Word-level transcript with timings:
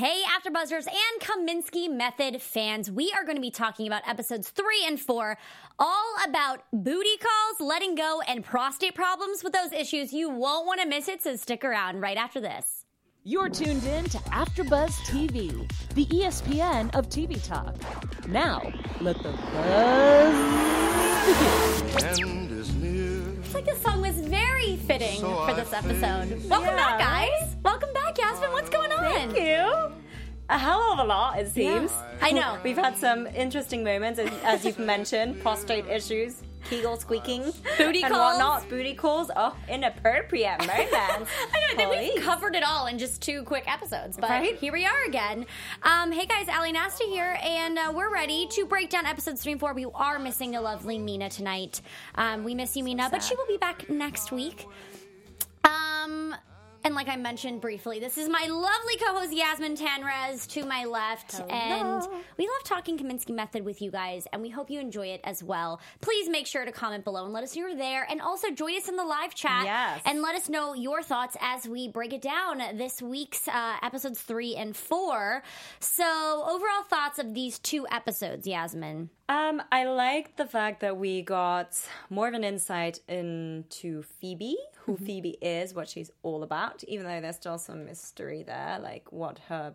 Hey, 0.00 0.22
AfterBuzzers 0.22 0.86
and 0.86 1.20
Kominsky 1.20 1.86
Method 1.94 2.40
fans, 2.40 2.90
we 2.90 3.12
are 3.14 3.22
going 3.22 3.36
to 3.36 3.42
be 3.42 3.50
talking 3.50 3.86
about 3.86 4.00
episodes 4.08 4.48
three 4.48 4.82
and 4.86 4.98
four, 4.98 5.36
all 5.78 6.14
about 6.26 6.62
booty 6.72 7.18
calls, 7.18 7.60
letting 7.60 7.96
go, 7.96 8.22
and 8.26 8.42
prostate 8.42 8.94
problems. 8.94 9.44
With 9.44 9.52
those 9.52 9.72
issues, 9.72 10.10
you 10.10 10.30
won't 10.30 10.66
want 10.66 10.80
to 10.80 10.88
miss 10.88 11.06
it, 11.06 11.22
so 11.22 11.36
stick 11.36 11.66
around 11.66 12.00
right 12.00 12.16
after 12.16 12.40
this. 12.40 12.86
You're 13.24 13.50
tuned 13.50 13.84
in 13.84 14.04
to 14.06 14.16
AfterBuzz 14.30 14.92
TV, 15.04 15.70
the 15.94 16.06
ESPN 16.06 16.94
of 16.94 17.10
TV 17.10 17.46
talk. 17.46 17.76
Now, 18.26 18.72
let 19.02 19.18
the 19.22 19.32
buzz 19.52 20.32
begin. 21.92 22.30
End 22.30 22.52
is 22.52 22.74
near. 22.76 23.20
It's 23.40 23.52
like 23.52 23.66
this 23.66 23.82
song 23.82 23.89
was 23.89 23.89
very 24.30 24.76
fitting 24.76 25.18
So 25.20 25.44
for 25.46 25.54
this 25.54 25.72
I 25.72 25.78
episode. 25.78 26.28
think- 26.28 26.50
Welcome 26.50 26.68
Yeah, 26.76 26.76
back, 26.76 26.98
guys. 26.98 27.56
Welcome 27.62 27.92
back, 27.92 28.16
Yasmin. 28.18 28.52
What's 28.52 28.70
going 28.70 28.92
on? 28.92 29.04
Thank 29.12 29.36
you. 29.36 29.92
A 30.48 30.58
hell 30.58 30.92
of 30.92 30.98
a 30.98 31.04
lot, 31.04 31.38
it 31.38 31.48
seems. 31.52 31.92
I 32.20 32.32
know. 32.32 32.58
We've 32.64 32.76
had 32.76 32.96
some 32.98 33.26
interesting 33.28 33.84
moments, 33.84 34.18
as, 34.18 34.30
as 34.42 34.64
you've 34.64 34.78
mentioned, 34.80 35.40
prostate 35.42 35.86
issues, 35.86 36.42
Kegel 36.68 36.96
squeaking, 36.96 37.52
Booty 37.78 38.02
and 38.02 38.12
calls. 38.12 38.36
whatnot, 38.38 38.68
booty 38.68 38.94
calls. 38.94 39.30
Oh, 39.34 39.56
inappropriate 39.68 40.58
moments. 40.60 40.92
I 40.94 41.74
know, 41.76 41.90
I 41.92 41.96
think 41.98 42.14
we've 42.16 42.24
covered 42.24 42.54
it 42.54 42.62
all 42.62 42.86
in 42.86 42.98
just 42.98 43.22
two 43.22 43.42
quick 43.44 43.64
episodes, 43.66 44.16
but 44.16 44.30
Right? 44.30 44.56
here 44.56 44.72
we 44.72 44.84
are 44.86 45.04
again. 45.06 45.46
Um, 45.82 46.12
hey 46.12 46.26
guys, 46.26 46.46
Ali 46.48 46.72
Nasta 46.72 47.04
here, 47.04 47.38
and 47.42 47.78
uh, 47.78 47.92
we're 47.94 48.12
ready 48.12 48.46
to 48.52 48.66
break 48.66 48.90
down 48.90 49.06
episodes 49.06 49.42
three 49.42 49.52
and 49.52 49.60
four. 49.60 49.72
We 49.72 49.86
are 49.94 50.18
missing 50.18 50.50
the 50.52 50.60
lovely 50.60 50.98
Mina 50.98 51.30
tonight. 51.30 51.80
Um, 52.14 52.44
we 52.44 52.54
miss 52.54 52.76
you, 52.76 52.84
Mina, 52.84 53.08
but 53.10 53.22
she 53.22 53.34
will 53.34 53.46
be 53.46 53.56
back 53.56 53.88
next 53.88 54.30
week. 54.32 54.66
Um, 55.64 56.34
and 56.84 56.94
like 56.94 57.08
I 57.08 57.16
mentioned 57.16 57.60
briefly, 57.60 58.00
this 58.00 58.16
is 58.18 58.28
my 58.28 58.46
lovely 58.46 58.96
co-host 59.04 59.32
Yasmin 59.32 59.76
Tanres 59.76 60.46
to 60.48 60.64
my 60.64 60.84
left, 60.84 61.40
and 61.50 62.02
we 62.38 62.46
love 62.46 62.64
talking 62.64 62.98
Kominsky 62.98 63.34
Method 63.34 63.64
with 63.64 63.82
you 63.82 63.90
guys, 63.90 64.26
and 64.32 64.40
we 64.42 64.48
hope 64.48 64.70
you 64.70 64.80
enjoy 64.80 65.08
it 65.08 65.20
as 65.24 65.42
well. 65.42 65.80
Please 66.00 66.28
make 66.28 66.46
sure 66.46 66.64
to 66.64 66.72
comment 66.72 67.04
below 67.04 67.24
and 67.24 67.32
let 67.32 67.44
us 67.44 67.54
know 67.54 67.66
you're 67.68 67.76
there, 67.76 68.06
and 68.08 68.20
also 68.20 68.50
join 68.50 68.76
us 68.76 68.88
in 68.88 68.96
the 68.96 69.04
live 69.04 69.34
chat 69.34 69.64
Yes. 69.64 70.00
and 70.06 70.22
let 70.22 70.34
us 70.34 70.48
know 70.48 70.74
your 70.74 71.02
thoughts 71.02 71.36
as 71.40 71.68
we 71.68 71.88
break 71.88 72.12
it 72.12 72.22
down 72.22 72.58
this 72.76 73.02
week's 73.02 73.46
uh, 73.48 73.76
episodes 73.82 74.20
three 74.20 74.54
and 74.56 74.76
four. 74.76 75.42
So, 75.80 76.04
overall 76.48 76.82
thoughts 76.88 77.18
of 77.18 77.34
these 77.34 77.58
two 77.58 77.86
episodes, 77.90 78.46
Yasmin. 78.46 79.10
Um, 79.28 79.62
I 79.70 79.84
like 79.84 80.36
the 80.36 80.46
fact 80.46 80.80
that 80.80 80.96
we 80.96 81.22
got 81.22 81.78
more 82.08 82.26
of 82.26 82.34
an 82.34 82.42
insight 82.42 82.98
into 83.08 84.02
Phoebe, 84.20 84.56
who 84.90 84.96
Mm-hmm. 84.96 85.06
Phoebe 85.06 85.38
is, 85.40 85.74
what 85.74 85.88
she's 85.88 86.10
all 86.22 86.42
about, 86.42 86.82
even 86.84 87.06
though 87.06 87.20
there's 87.20 87.36
still 87.36 87.58
some 87.58 87.84
mystery 87.84 88.42
there, 88.42 88.78
like 88.82 89.10
what 89.12 89.38
her, 89.48 89.74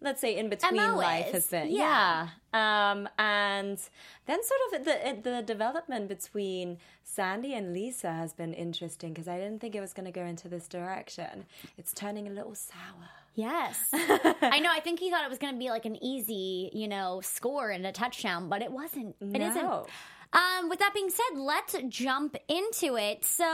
let's 0.00 0.20
say, 0.20 0.36
in 0.36 0.48
between 0.48 0.76
MO 0.76 0.96
life 0.96 1.26
is, 1.28 1.32
has 1.32 1.46
been. 1.48 1.70
yeah. 1.70 2.28
Yeah. 2.52 2.90
Um, 2.92 3.08
and 3.18 3.78
then 4.26 4.38
sort 4.42 4.60
of 4.80 4.84
the 4.84 5.30
the 5.30 5.42
development 5.42 6.08
between 6.08 6.78
Sandy 7.04 7.54
and 7.54 7.72
Lisa 7.72 8.12
has 8.12 8.32
been 8.32 8.52
interesting 8.54 9.12
because 9.12 9.28
I 9.28 9.36
didn't 9.38 9.60
think 9.60 9.74
it 9.74 9.80
was 9.80 9.92
going 9.92 10.06
to 10.06 10.12
go 10.12 10.24
into 10.24 10.48
this 10.48 10.66
direction. 10.68 11.44
It's 11.78 11.92
turning 11.92 12.26
a 12.28 12.30
little 12.30 12.54
sour. 12.54 13.08
Yes. 13.36 13.88
I 13.92 14.58
know. 14.60 14.70
I 14.72 14.80
think 14.80 14.98
he 14.98 15.08
thought 15.10 15.24
it 15.24 15.30
was 15.30 15.38
going 15.38 15.54
to 15.54 15.58
be 15.58 15.70
like 15.70 15.84
an 15.86 16.02
easy, 16.02 16.70
you 16.72 16.88
know, 16.88 17.20
score 17.22 17.70
and 17.70 17.86
a 17.86 17.92
touchdown, 17.92 18.48
but 18.48 18.60
it 18.62 18.72
wasn't. 18.72 19.14
It 19.20 19.38
No. 19.38 19.54
not 19.54 19.88
Um, 20.32 20.68
with 20.68 20.78
that 20.78 20.94
being 20.94 21.10
said, 21.10 21.38
let's 21.38 21.76
jump 21.88 22.36
into 22.48 22.96
it. 22.96 23.24
So, 23.24 23.44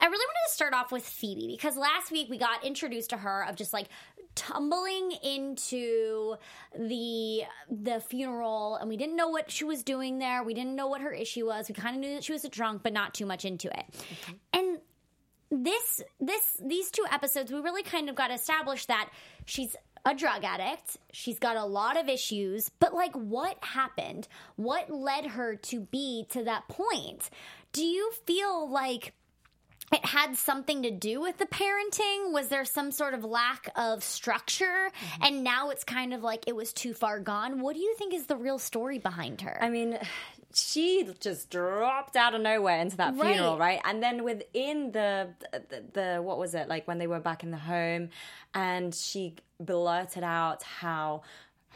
I 0.00 0.06
really 0.06 0.24
wanted 0.26 0.48
to 0.48 0.54
start 0.54 0.72
off 0.72 0.90
with 0.90 1.04
Phoebe 1.04 1.48
because 1.48 1.76
last 1.76 2.10
week 2.10 2.28
we 2.30 2.38
got 2.38 2.64
introduced 2.64 3.10
to 3.10 3.16
her 3.16 3.44
of 3.46 3.56
just 3.56 3.72
like 3.72 3.88
tumbling 4.34 5.12
into 5.22 6.34
the 6.76 7.42
the 7.70 8.00
funeral 8.00 8.76
and 8.76 8.88
we 8.88 8.96
didn't 8.96 9.16
know 9.16 9.28
what 9.28 9.50
she 9.50 9.64
was 9.64 9.82
doing 9.82 10.18
there. 10.18 10.42
We 10.42 10.54
didn't 10.54 10.74
know 10.74 10.88
what 10.88 11.00
her 11.00 11.12
issue 11.12 11.46
was. 11.46 11.68
We 11.68 11.74
kind 11.74 11.94
of 11.94 12.00
knew 12.00 12.14
that 12.14 12.24
she 12.24 12.32
was 12.32 12.44
a 12.44 12.48
drunk, 12.48 12.82
but 12.82 12.92
not 12.92 13.14
too 13.14 13.26
much 13.26 13.44
into 13.44 13.68
it. 13.68 13.84
And 14.52 14.78
this 15.50 16.02
this 16.20 16.56
these 16.64 16.90
two 16.90 17.04
episodes 17.12 17.52
we 17.52 17.60
really 17.60 17.82
kind 17.82 18.08
of 18.08 18.16
got 18.16 18.32
established 18.32 18.88
that 18.88 19.10
she's 19.44 19.76
a 20.04 20.14
drug 20.14 20.44
addict. 20.44 20.98
She's 21.12 21.38
got 21.38 21.56
a 21.56 21.64
lot 21.64 21.96
of 21.96 22.08
issues 22.08 22.70
but 22.80 22.94
like 22.94 23.14
what 23.14 23.56
happened? 23.62 24.28
What 24.56 24.90
led 24.90 25.26
her 25.26 25.56
to 25.56 25.80
be 25.80 26.26
to 26.30 26.44
that 26.44 26.68
point? 26.68 27.30
Do 27.72 27.84
you 27.84 28.12
feel 28.26 28.68
like 28.70 29.12
it 29.92 30.04
had 30.04 30.36
something 30.36 30.82
to 30.82 30.90
do 30.90 31.20
with 31.20 31.38
the 31.38 31.46
parenting? 31.46 32.32
Was 32.32 32.48
there 32.48 32.64
some 32.64 32.90
sort 32.90 33.14
of 33.14 33.22
lack 33.24 33.68
of 33.76 34.02
structure? 34.02 34.64
Mm-hmm. 34.90 35.22
And 35.24 35.44
now 35.44 35.70
it's 35.70 35.84
kind 35.84 36.14
of 36.14 36.22
like 36.22 36.44
it 36.46 36.56
was 36.56 36.72
too 36.72 36.94
far 36.94 37.20
gone. 37.20 37.60
What 37.60 37.74
do 37.76 37.80
you 37.82 37.94
think 37.96 38.14
is 38.14 38.26
the 38.26 38.36
real 38.36 38.58
story 38.58 38.98
behind 38.98 39.42
her? 39.42 39.58
I 39.62 39.68
mean, 39.70 39.98
she 40.54 41.06
just 41.20 41.50
dropped 41.50 42.16
out 42.16 42.34
of 42.34 42.40
nowhere 42.40 42.78
into 42.80 42.96
that 42.96 43.14
Right. 43.16 43.34
funeral, 43.34 43.58
right? 43.58 43.80
And 43.84 44.02
then 44.02 44.24
within 44.24 44.92
the, 44.92 45.28
the 45.52 45.82
the 45.92 46.22
what 46.22 46.38
was 46.38 46.54
it 46.54 46.68
like 46.68 46.88
when 46.88 46.98
they 46.98 47.06
were 47.06 47.20
back 47.20 47.42
in 47.42 47.50
the 47.50 47.56
home, 47.58 48.08
and 48.54 48.94
she 48.94 49.34
blurted 49.66 50.22
out 50.24 50.62
how 50.62 51.22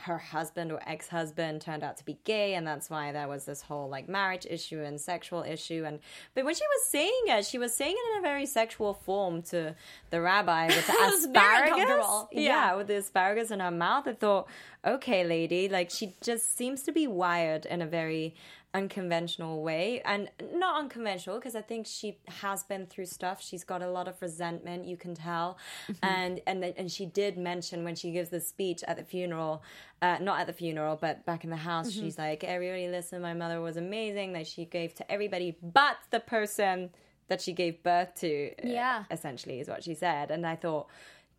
her 0.03 0.17
husband 0.19 0.71
or 0.71 0.79
ex-husband 0.87 1.61
turned 1.61 1.83
out 1.83 1.97
to 1.97 2.05
be 2.05 2.17
gay 2.23 2.55
and 2.55 2.65
that's 2.65 2.89
why 2.89 3.11
there 3.11 3.27
was 3.27 3.47
this 3.47 3.63
whole 3.63 3.89
like 3.89 4.09
marriage 4.09 4.47
issue 4.49 4.81
and 4.81 5.01
sexual 5.01 5.43
issue. 5.43 5.83
And 5.85 5.99
but 6.35 6.45
when 6.45 6.55
she 6.55 6.63
was 6.63 6.89
saying 6.89 7.23
it 7.27 7.45
she 7.45 7.59
was 7.59 7.75
saying 7.75 7.97
it 7.99 8.13
in 8.13 8.19
a 8.21 8.23
very 8.23 8.47
sexual 8.47 8.95
form 8.95 9.43
to 9.51 9.75
the 10.11 10.21
rabbi 10.21 10.67
with 10.69 10.87
the 10.87 10.93
asparagus. 11.15 12.07
yeah 12.31 12.43
Yeah. 12.43 12.75
with 12.77 12.87
the 12.87 12.99
asparagus 12.99 13.51
in 13.51 13.59
her 13.59 13.73
mouth, 13.73 14.07
I 14.07 14.13
thought, 14.13 14.47
okay, 14.87 15.25
lady, 15.25 15.69
like 15.69 15.91
she 15.91 16.15
just 16.23 16.57
seems 16.57 16.85
to 16.85 16.93
be 16.93 17.09
wired 17.09 17.67
in 17.67 17.83
a 17.83 17.87
very 17.87 18.37
unconventional 18.75 19.63
way. 19.63 20.03
And 20.05 20.31
not 20.55 20.79
unconventional 20.79 21.39
because 21.39 21.57
I 21.57 21.63
think 21.63 21.87
she 21.87 22.19
has 22.27 22.63
been 22.65 22.87
through 22.87 23.07
stuff. 23.07 23.43
She's 23.43 23.65
got 23.65 23.83
a 23.83 23.91
lot 23.91 24.09
of 24.09 24.21
resentment, 24.21 24.87
you 24.87 24.97
can 24.97 25.15
tell. 25.15 25.59
And 26.03 26.41
and 26.47 26.63
and 26.63 26.91
she 26.91 27.07
did 27.07 27.39
mention 27.39 27.85
when 27.85 27.95
she 27.95 28.11
gives 28.13 28.29
the 28.29 28.41
speech 28.41 28.83
at 28.87 28.97
the 28.97 29.05
funeral, 29.05 29.63
uh, 30.03 30.19
not 30.21 30.41
at 30.41 30.47
the 30.47 30.53
funeral, 30.53 30.97
but 31.01 31.25
back 31.25 31.45
in 31.45 31.51
the 31.51 31.57
house, 31.57 31.91
she's 31.91 32.19
like, 32.19 32.45
everybody 32.45 32.89
listen, 32.89 33.23
my 33.23 33.35
mother 33.35 33.61
was 33.61 33.77
amazing, 33.77 34.33
that 34.35 34.47
she 34.47 34.65
gave 34.65 34.95
to 34.97 35.11
everybody 35.11 35.57
but 35.63 35.97
the 36.11 36.21
person 36.21 36.91
that 37.29 37.41
she 37.41 37.53
gave 37.53 37.83
birth 37.83 38.15
to. 38.17 38.53
Yeah. 38.63 39.05
essentially 39.11 39.61
is 39.61 39.69
what 39.69 39.85
she 39.85 39.95
said. 39.95 40.31
And 40.31 40.47
I 40.47 40.57
thought, 40.57 40.89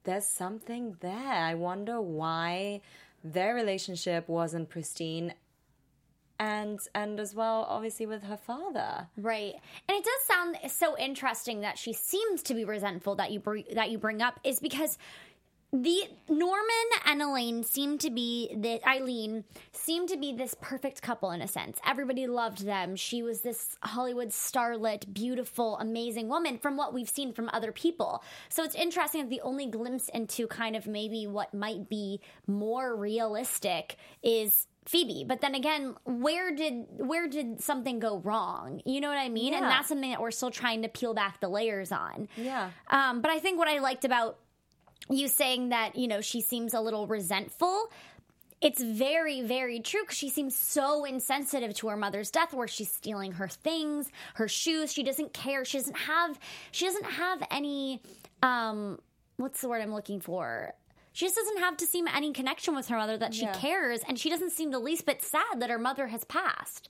there's 0.04 0.26
something 0.26 0.96
there. 1.02 1.34
I 1.34 1.56
wonder 1.56 2.00
why 2.00 2.82
their 3.24 3.54
relationship 3.54 4.30
wasn't 4.30 4.70
pristine. 4.70 5.34
And 6.40 6.80
and 6.96 7.20
as 7.20 7.36
well, 7.36 7.66
obviously 7.68 8.06
with 8.06 8.24
her 8.24 8.38
father. 8.38 9.08
Right, 9.18 9.56
and 9.88 9.98
it 9.98 10.06
does 10.06 10.26
sound 10.26 10.58
so 10.72 10.98
interesting 10.98 11.62
that 11.62 11.78
she 11.78 11.92
seems 11.92 12.42
to 12.44 12.54
be 12.54 12.64
resentful 12.64 13.16
that 13.16 13.32
you 13.32 13.40
br- 13.40 13.74
that 13.74 13.92
you 13.92 13.98
bring 13.98 14.22
up 14.22 14.40
is 14.46 14.60
because 14.60 14.98
the 15.72 16.02
Norman 16.28 16.90
and 17.06 17.22
Elaine 17.22 17.64
seem 17.64 18.00
to 18.00 18.10
be 18.10 18.52
the 18.56 18.82
Eileen 18.88 19.44
seemed 19.72 20.10
to 20.10 20.18
be 20.18 20.34
this 20.34 20.56
perfect 20.60 21.02
couple 21.04 21.30
in 21.30 21.42
a 21.42 21.48
sense. 21.48 21.80
Everybody 21.86 22.26
loved 22.26 22.66
them. 22.66 22.96
She 22.96 23.22
was 23.22 23.42
this 23.42 23.78
Hollywood 23.84 24.30
starlet, 24.30 25.14
beautiful, 25.14 25.78
amazing 25.78 26.28
woman 26.28 26.58
from 26.58 26.76
what 26.76 26.94
we've 26.94 27.10
seen 27.10 27.34
from 27.34 27.50
other 27.54 27.72
people. 27.72 28.24
So 28.50 28.64
it's 28.64 28.74
interesting 28.74 29.22
that 29.22 29.30
the 29.30 29.42
only 29.42 29.68
glimpse 29.68 30.10
into 30.10 30.48
kind 30.48 30.76
of 30.76 30.88
maybe 30.88 31.28
what 31.28 31.54
might 31.54 31.88
be 31.88 32.20
more 32.48 32.96
realistic 32.96 33.98
is 34.24 34.66
Phoebe. 34.90 35.24
But 35.24 35.42
then 35.42 35.54
again, 35.54 35.96
where 36.04 36.54
did 36.56 36.86
where 36.98 37.28
did 37.28 37.62
something 37.62 38.00
go 38.00 38.18
wrong? 38.18 38.82
You 38.86 39.02
know 39.02 39.08
what 39.08 39.20
I 39.20 39.30
mean? 39.30 39.54
And 39.54 39.64
that's 39.66 39.88
something 39.88 40.10
that 40.10 40.20
we're 40.20 40.32
still 40.32 40.50
trying 40.50 40.82
to 40.82 40.90
peel 40.90 41.14
back 41.14 41.40
the 41.40 41.48
layers 41.48 41.92
on. 41.92 42.28
Yeah. 42.36 42.72
Um, 42.90 43.22
but 43.22 43.30
I 43.30 43.38
think 43.38 43.60
what 43.60 43.68
I 43.68 43.78
liked 43.80 44.04
about 44.04 44.40
you 45.08 45.28
saying 45.28 45.70
that, 45.70 45.96
you 45.96 46.08
know, 46.08 46.22
she 46.22 46.42
seems 46.42 46.74
a 46.74 46.82
little 46.82 47.06
resentful. 47.06 47.92
It's 48.62 48.82
very, 48.82 49.42
very 49.42 49.80
true 49.80 50.02
because 50.02 50.18
she 50.18 50.30
seems 50.30 50.56
so 50.56 51.06
insensitive 51.06 51.76
to 51.76 51.90
her 51.90 51.96
mother's 51.96 52.32
death, 52.32 52.52
where 52.52 52.68
she's 52.68 52.92
stealing 52.92 53.34
her 53.34 53.48
things, 53.48 54.12
her 54.34 54.48
shoes. 54.48 54.92
She 54.92 55.04
doesn't 55.04 55.34
care. 55.34 55.66
She 55.66 55.78
doesn't 55.78 55.98
have. 55.98 56.40
She 56.72 56.86
doesn't 56.86 57.06
have 57.06 57.44
any. 57.52 58.02
Um, 58.42 58.98
what's 59.38 59.62
the 59.62 59.70
word 59.70 59.84
I'm 59.84 59.94
looking 59.94 60.20
for? 60.20 60.74
She 61.20 61.26
just 61.26 61.36
doesn't 61.36 61.58
have 61.58 61.76
to 61.76 61.86
seem 61.86 62.08
any 62.08 62.32
connection 62.32 62.74
with 62.74 62.88
her 62.88 62.96
mother 62.96 63.18
that 63.18 63.34
she 63.34 63.42
Yeah. 63.42 63.52
cares, 63.54 64.00
and 64.08 64.18
she 64.18 64.30
doesn't 64.30 64.52
seem 64.52 64.72
the 64.72 64.80
least 64.80 65.06
bit 65.06 65.22
sad 65.22 65.60
that 65.60 65.70
her 65.70 65.78
mother 65.78 66.08
has 66.08 66.24
passed. 66.24 66.88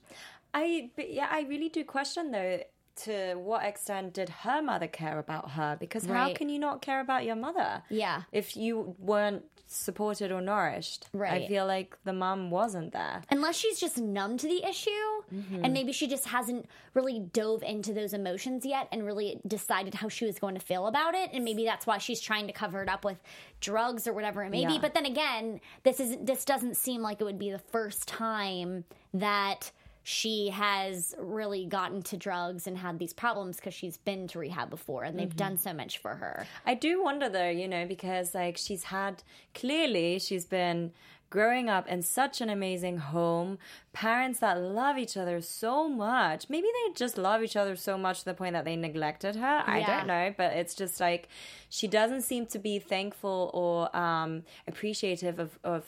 I 0.54 0.90
but 0.94 1.10
yeah, 1.10 1.26
I 1.28 1.40
really 1.40 1.68
do 1.68 1.82
question 1.84 2.30
though 2.30 2.62
to 3.04 3.34
what 3.34 3.64
extent 3.64 4.14
did 4.14 4.28
her 4.28 4.60
mother 4.62 4.86
care 4.88 5.18
about 5.18 5.50
her? 5.52 5.76
Because 5.78 6.06
how 6.06 6.32
can 6.32 6.48
you 6.48 6.58
not 6.58 6.82
care 6.82 7.00
about 7.00 7.24
your 7.24 7.36
mother? 7.36 7.82
Yeah. 7.88 8.22
If 8.32 8.56
you 8.56 8.94
weren't 8.98 9.44
supported 9.72 10.32
or 10.32 10.40
nourished. 10.40 11.06
Right. 11.12 11.42
I 11.42 11.46
feel 11.46 11.64
like 11.64 11.96
the 12.02 12.12
mom 12.12 12.50
wasn't 12.50 12.92
there. 12.92 13.22
unless 13.30 13.56
she's 13.56 13.78
just 13.78 13.98
numb 13.98 14.36
to 14.38 14.48
the 14.48 14.64
issue 14.68 14.90
Mm-hmm. 15.32 15.64
and 15.64 15.72
maybe 15.72 15.92
she 15.92 16.08
just 16.08 16.26
hasn't 16.26 16.66
really 16.92 17.20
dove 17.20 17.62
into 17.62 17.92
those 17.94 18.12
emotions 18.14 18.66
yet 18.66 18.88
and 18.90 19.06
really 19.06 19.38
decided 19.46 19.94
how 19.94 20.08
she 20.08 20.24
was 20.24 20.40
going 20.40 20.54
to 20.56 20.60
feel 20.60 20.88
about 20.88 21.14
it 21.14 21.30
and 21.32 21.44
maybe 21.44 21.64
that's 21.64 21.86
why 21.86 21.98
she's 21.98 22.20
trying 22.20 22.48
to 22.48 22.52
cover 22.52 22.82
it 22.82 22.88
up 22.88 23.04
with 23.04 23.16
drugs 23.60 24.08
or 24.08 24.12
whatever 24.12 24.42
it 24.42 24.50
may 24.50 24.66
be 24.66 24.76
but 24.80 24.92
then 24.92 25.06
again 25.06 25.60
this 25.84 26.00
is 26.00 26.16
this 26.20 26.44
doesn't 26.44 26.76
seem 26.76 27.00
like 27.00 27.20
it 27.20 27.24
would 27.24 27.38
be 27.38 27.52
the 27.52 27.60
first 27.60 28.08
time 28.08 28.82
that 29.14 29.70
she 30.02 30.48
has 30.48 31.14
really 31.18 31.66
gotten 31.66 32.02
to 32.02 32.16
drugs 32.16 32.66
and 32.66 32.78
had 32.78 32.98
these 32.98 33.12
problems 33.12 33.56
because 33.56 33.74
she's 33.74 33.98
been 33.98 34.26
to 34.28 34.38
rehab 34.38 34.70
before 34.70 35.04
and 35.04 35.18
they've 35.18 35.28
Mm-hmm. 35.28 35.36
done 35.36 35.56
so 35.58 35.72
much 35.72 35.98
for 35.98 36.14
her 36.16 36.46
I 36.66 36.74
do 36.74 37.02
wonder 37.02 37.28
though, 37.28 37.50
you 37.50 37.68
know, 37.68 37.86
because 37.86 38.34
like 38.34 38.56
she's 38.56 38.84
had 38.84 39.22
clearly 39.54 40.18
she's 40.18 40.46
been 40.46 40.92
growing 41.28 41.70
up 41.70 41.86
in 41.86 42.02
such 42.02 42.40
an 42.40 42.50
amazing 42.50 42.96
home, 42.98 43.56
parents 43.92 44.40
that 44.40 44.60
love 44.60 44.98
each 44.98 45.16
other 45.16 45.40
so 45.40 45.88
much. 45.88 46.46
Maybe 46.48 46.66
they 46.66 46.92
just 46.94 47.16
love 47.16 47.40
each 47.44 47.54
other 47.54 47.76
so 47.76 47.96
much 47.96 48.18
to 48.20 48.24
the 48.24 48.34
point 48.34 48.54
that 48.54 48.64
they 48.64 48.74
neglected 48.74 49.36
her. 49.36 49.62
I 49.64 49.82
don't 49.84 50.08
know, 50.08 50.34
but 50.36 50.54
it's 50.54 50.74
just 50.74 50.98
like 50.98 51.28
she 51.68 51.86
doesn't 51.86 52.22
seem 52.22 52.46
to 52.46 52.58
be 52.58 52.80
thankful 52.80 53.52
or 53.54 53.94
um, 53.96 54.42
appreciative 54.66 55.38
of, 55.38 55.56
of 55.62 55.84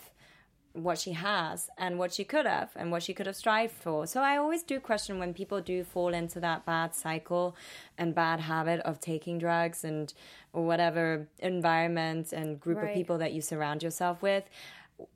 what 0.75 0.99
she 0.99 1.13
has 1.13 1.69
and 1.77 1.99
what 1.99 2.13
she 2.13 2.25
could 2.25 2.47
have 2.47 2.71
and 2.77 2.91
what 2.91 3.03
she 3.03 3.13
could 3.13 3.27
have 3.27 3.37
strived 3.37 3.73
for. 3.75 4.07
So 4.07 4.23
I 4.23 4.37
always 4.37 4.63
do 4.63 4.81
question 4.81 5.19
when 5.19 5.35
people 5.35 5.61
do 5.61 5.85
fall 5.85 6.15
into 6.15 6.41
that 6.41 6.65
bad 6.65 6.95
cycle 6.95 7.55
and 7.99 8.15
bad 8.15 8.41
habit 8.41 8.81
of 8.81 9.01
taking 9.01 9.39
drugs 9.39 9.85
and 9.85 10.13
whatever 10.53 11.29
environment 11.39 12.33
and 12.33 12.59
group 12.61 12.79
Right. 12.79 12.89
of 12.89 12.95
people 12.95 13.19
that 13.19 13.33
you 13.33 13.41
surround 13.43 13.83
yourself 13.83 14.23
with. 14.23 14.45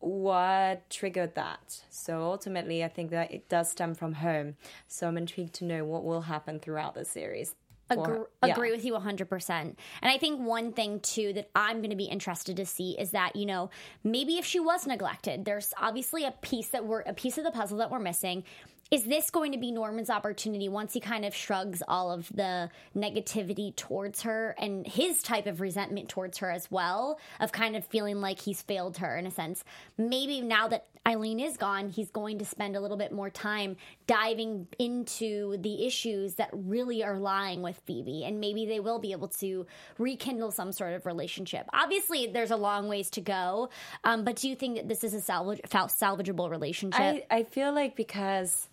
What 0.00 0.88
triggered 0.90 1.34
that? 1.36 1.82
So 1.90 2.22
ultimately, 2.22 2.82
I 2.84 2.88
think 2.88 3.10
that 3.10 3.30
it 3.32 3.48
does 3.48 3.70
stem 3.70 3.94
from 3.94 4.14
home. 4.14 4.56
So 4.88 5.06
I'm 5.06 5.16
intrigued 5.16 5.54
to 5.54 5.64
know 5.64 5.84
what 5.84 6.04
will 6.04 6.22
happen 6.22 6.58
throughout 6.58 6.94
the 6.94 7.04
series. 7.04 7.54
For 7.88 8.02
Agree. 8.02 8.24
Yeah. 8.44 8.52
agree 8.52 8.72
with 8.72 8.84
you 8.84 8.94
100%. 8.94 9.50
And 9.50 9.76
I 10.02 10.18
think 10.18 10.40
one 10.40 10.72
thing 10.72 11.00
too 11.00 11.32
that 11.34 11.50
I'm 11.54 11.78
going 11.78 11.90
to 11.90 11.96
be 11.96 12.04
interested 12.04 12.56
to 12.56 12.66
see 12.66 12.96
is 12.98 13.10
that, 13.12 13.36
you 13.36 13.46
know, 13.46 13.70
maybe 14.02 14.38
if 14.38 14.44
she 14.44 14.60
was 14.60 14.86
neglected, 14.86 15.44
there's 15.44 15.72
obviously 15.80 16.24
a 16.24 16.32
piece 16.42 16.68
that 16.68 16.84
we're 16.84 17.00
a 17.00 17.12
piece 17.14 17.38
of 17.38 17.44
the 17.44 17.50
puzzle 17.50 17.78
that 17.78 17.90
we're 17.90 17.98
missing. 17.98 18.44
Is 18.90 19.04
this 19.04 19.30
going 19.30 19.52
to 19.52 19.58
be 19.58 19.72
Norman's 19.72 20.10
opportunity 20.10 20.68
once 20.68 20.92
he 20.92 21.00
kind 21.00 21.24
of 21.24 21.34
shrugs 21.34 21.82
all 21.88 22.12
of 22.12 22.28
the 22.32 22.70
negativity 22.96 23.74
towards 23.74 24.22
her 24.22 24.54
and 24.58 24.86
his 24.86 25.22
type 25.22 25.46
of 25.46 25.60
resentment 25.60 26.08
towards 26.08 26.38
her 26.38 26.50
as 26.50 26.70
well, 26.70 27.18
of 27.40 27.50
kind 27.50 27.74
of 27.74 27.84
feeling 27.84 28.20
like 28.20 28.40
he's 28.40 28.62
failed 28.62 28.98
her 28.98 29.16
in 29.16 29.26
a 29.26 29.30
sense? 29.30 29.64
Maybe 29.98 30.40
now 30.40 30.68
that 30.68 30.86
Eileen 31.06 31.38
is 31.38 31.56
gone, 31.56 31.88
he's 31.88 32.10
going 32.10 32.38
to 32.38 32.44
spend 32.44 32.74
a 32.74 32.80
little 32.80 32.96
bit 32.96 33.12
more 33.12 33.30
time 33.30 33.76
diving 34.06 34.66
into 34.78 35.56
the 35.58 35.86
issues 35.86 36.34
that 36.34 36.50
really 36.52 37.04
are 37.04 37.18
lying 37.18 37.62
with 37.62 37.80
Phoebe, 37.86 38.24
and 38.24 38.40
maybe 38.40 38.66
they 38.66 38.80
will 38.80 38.98
be 38.98 39.12
able 39.12 39.28
to 39.28 39.66
rekindle 39.98 40.50
some 40.50 40.72
sort 40.72 40.94
of 40.94 41.06
relationship. 41.06 41.66
Obviously, 41.72 42.26
there's 42.26 42.50
a 42.50 42.56
long 42.56 42.88
ways 42.88 43.10
to 43.10 43.20
go, 43.20 43.68
um, 44.02 44.24
but 44.24 44.36
do 44.36 44.48
you 44.48 44.56
think 44.56 44.76
that 44.76 44.88
this 44.88 45.04
is 45.04 45.14
a 45.14 45.20
salvage, 45.20 45.60
salvageable 45.62 46.50
relationship? 46.50 47.00
I, 47.00 47.24
I 47.30 47.42
feel 47.44 47.72
like 47.72 47.94
because 47.94 48.68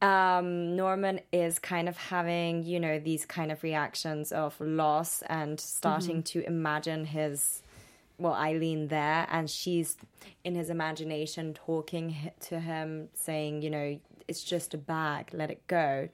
um, 0.00 0.76
Norman 0.76 1.20
is 1.32 1.58
kind 1.58 1.88
of 1.88 1.96
having, 1.96 2.64
you 2.64 2.78
know, 2.78 2.98
these 2.98 3.24
kind 3.26 3.50
of 3.50 3.62
reactions 3.62 4.32
of 4.32 4.58
loss 4.60 5.22
and 5.22 5.58
starting 5.58 6.22
to 6.24 6.44
imagine 6.46 7.04
his, 7.04 7.62
well, 8.18 8.34
Eileen 8.34 8.88
there, 8.88 9.26
and 9.30 9.50
she's 9.50 9.96
in 10.44 10.54
his 10.54 10.70
imagination 10.70 11.54
talking 11.54 12.30
to 12.40 12.60
him, 12.60 13.08
saying, 13.14 13.62
you 13.62 13.70
know, 13.70 13.98
it's 14.28 14.44
just 14.44 14.74
a 14.74 14.78
bag, 14.78 15.30
let 15.32 15.50
it 15.50 15.66
go. 15.66 16.08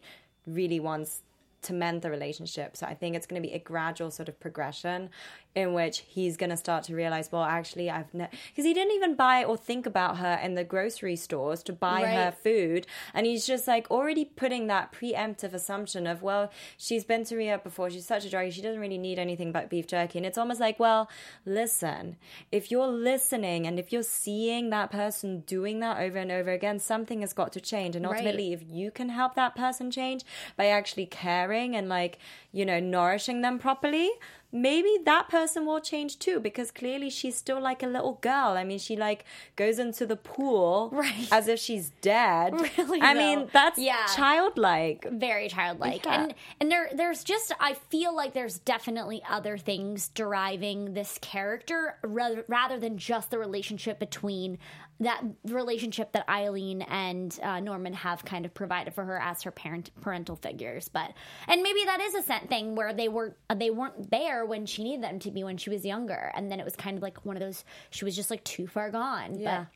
Really 0.47 0.81
wants 0.81 1.23
to 1.63 1.73
mend 1.73 2.03
the 2.03 2.11
relationship. 2.11 2.77
So 2.77 2.87
I 2.87 2.95
think 2.95 3.17
it's 3.17 3.27
going 3.27 3.43
to 3.43 3.49
be 3.49 3.55
a 3.55 3.59
gradual 3.59 4.11
sort 4.11 4.29
of 4.29 4.39
progression 4.39 5.11
in 5.55 5.73
which 5.73 6.01
he's 6.09 6.37
going 6.37 6.51
to 6.51 6.57
start 6.57 6.85
to 6.85 6.95
realize, 6.95 7.31
well, 7.31 7.45
actually, 7.45 7.89
I've 7.91 8.13
never, 8.13 8.31
because 8.49 8.65
he 8.65 8.75
didn't 8.75 8.95
even 8.95 9.15
buy 9.15 9.45
or 9.45 9.57
think 9.57 9.87
about 9.87 10.19
her 10.19 10.39
in 10.43 10.55
the 10.55 10.65
grocery 10.65 11.15
stores 11.17 11.63
to 11.65 11.73
buy 11.73 12.03
her 12.15 12.33
food, 12.33 12.87
and 13.13 13.25
he's 13.25 13.47
just 13.47 13.69
like 13.69 13.91
already 13.91 14.25
putting 14.25 14.67
that 14.67 14.93
preemptive 14.93 15.53
assumption 15.55 16.07
of, 16.07 16.23
well, 16.23 16.51
she's 16.77 17.05
been 17.05 17.25
to 17.25 17.37
rehab 17.37 17.63
before, 17.63 17.89
she's 17.89 18.07
such 18.07 18.25
a 18.25 18.29
druggie, 18.29 18.53
she 18.53 18.63
doesn't 18.63 18.81
really 18.81 18.99
need 18.99 19.19
anything 19.19 19.53
but 19.53 19.71
beef 19.71 19.87
jerky, 19.87 20.19
and 20.19 20.27
it's 20.27 20.39
almost 20.39 20.61
like, 20.61 20.81
well, 20.81 21.09
listen, 21.47 22.17
if 22.51 22.71
you're 22.71 22.89
listening 22.89 23.67
and 23.67 23.79
if 23.79 23.93
you're 23.93 24.03
seeing 24.03 24.71
that 24.71 24.91
person 24.91 25.41
doing 25.41 25.81
that 25.81 25.99
over 26.01 26.19
and 26.19 26.33
over 26.33 26.51
again, 26.51 26.79
something 26.79 27.21
has 27.21 27.33
got 27.33 27.53
to 27.53 27.61
change, 27.61 27.95
and 27.95 28.05
Right. 28.05 28.17
ultimately, 28.17 28.53
if 28.53 28.63
you 28.69 28.91
can 28.91 29.09
help 29.09 29.35
that 29.37 29.55
person 29.55 29.91
change 29.91 30.25
by 30.57 30.67
actually 30.67 31.07
caring 31.07 31.77
and 31.77 31.89
like 31.89 32.19
you 32.53 32.65
know 32.67 32.81
nourishing 32.81 33.41
them 33.41 33.59
properly 33.59 34.11
maybe 34.57 34.89
that 35.05 35.29
person 35.29 35.67
will 35.67 35.81
change 35.81 36.17
too 36.21 36.39
because 36.39 36.71
clearly 36.71 37.11
she's 37.11 37.35
still 37.35 37.61
like 37.61 37.83
a 37.83 37.87
little 37.89 38.19
girl 38.23 38.51
i 38.57 38.63
mean 38.63 38.79
she 38.79 38.95
like 38.95 39.25
goes 39.57 39.81
into 39.81 40.07
the 40.07 40.15
pool 40.17 40.91
Right. 40.93 41.27
as 41.33 41.49
if 41.49 41.59
she's 41.59 41.91
dead 42.01 42.53
Really, 42.79 43.01
i 43.01 43.13
though. 43.15 43.19
mean 43.21 43.51
that's 43.53 43.79
Yeah. 43.81 44.07
childlike 44.15 45.07
very 45.11 45.49
childlike 45.49 46.05
Yeah. 46.05 46.23
and 46.23 46.35
and 46.61 46.71
there 46.71 46.89
there's 46.95 47.25
just 47.25 47.53
i 47.59 47.75
feel 47.75 48.15
like 48.15 48.33
there's 48.33 48.59
definitely 48.61 49.23
other 49.29 49.59
things 49.59 50.09
deriving 50.09 50.95
this 50.95 51.19
character 51.21 51.97
rather, 52.05 52.45
rather 52.47 52.79
than 52.79 52.97
just 52.97 53.31
the 53.33 53.39
relationship 53.41 53.99
between 53.99 54.59
that 55.01 55.23
relationship 55.45 56.13
that 56.13 56.29
eileen 56.29 56.83
and 56.83 57.39
uh, 57.43 57.59
norman 57.61 57.93
have 57.93 58.25
kind 58.25 58.45
of 58.47 58.55
provided 58.55 58.95
for 58.95 59.05
her 59.05 59.21
as 59.21 59.43
her 59.43 59.51
parent 59.51 59.91
parental 60.01 60.37
figures 60.37 60.89
but 60.89 61.13
and 61.49 61.63
maybe 61.63 61.81
that 61.85 62.01
is 62.01 62.15
a 62.15 62.23
scent 62.23 62.49
thing 62.49 62.75
where 62.75 62.93
they 62.95 63.09
were 63.09 63.37
they 63.57 63.71
weren't 63.71 64.11
there 64.11 64.47
when 64.47 64.67
she 64.67 64.85
needed 64.85 65.03
them 65.03 65.19
to 65.19 65.31
be 65.31 65.43
when 65.43 65.57
she 65.57 65.71
was 65.71 65.85
younger 65.85 66.31
and 66.37 66.51
then 66.51 66.61
it 66.61 66.65
was 66.65 66.77
kind 66.77 66.97
of 66.97 67.03
like 67.03 67.25
one 67.25 67.37
of 67.37 67.41
those 67.41 67.65
she 67.91 68.05
was 68.05 68.15
just 68.15 68.31
like 68.31 68.43
too 68.45 68.67
far 68.67 68.91
gone 68.91 69.39
Yeah. 69.39 69.61
but 69.61 69.67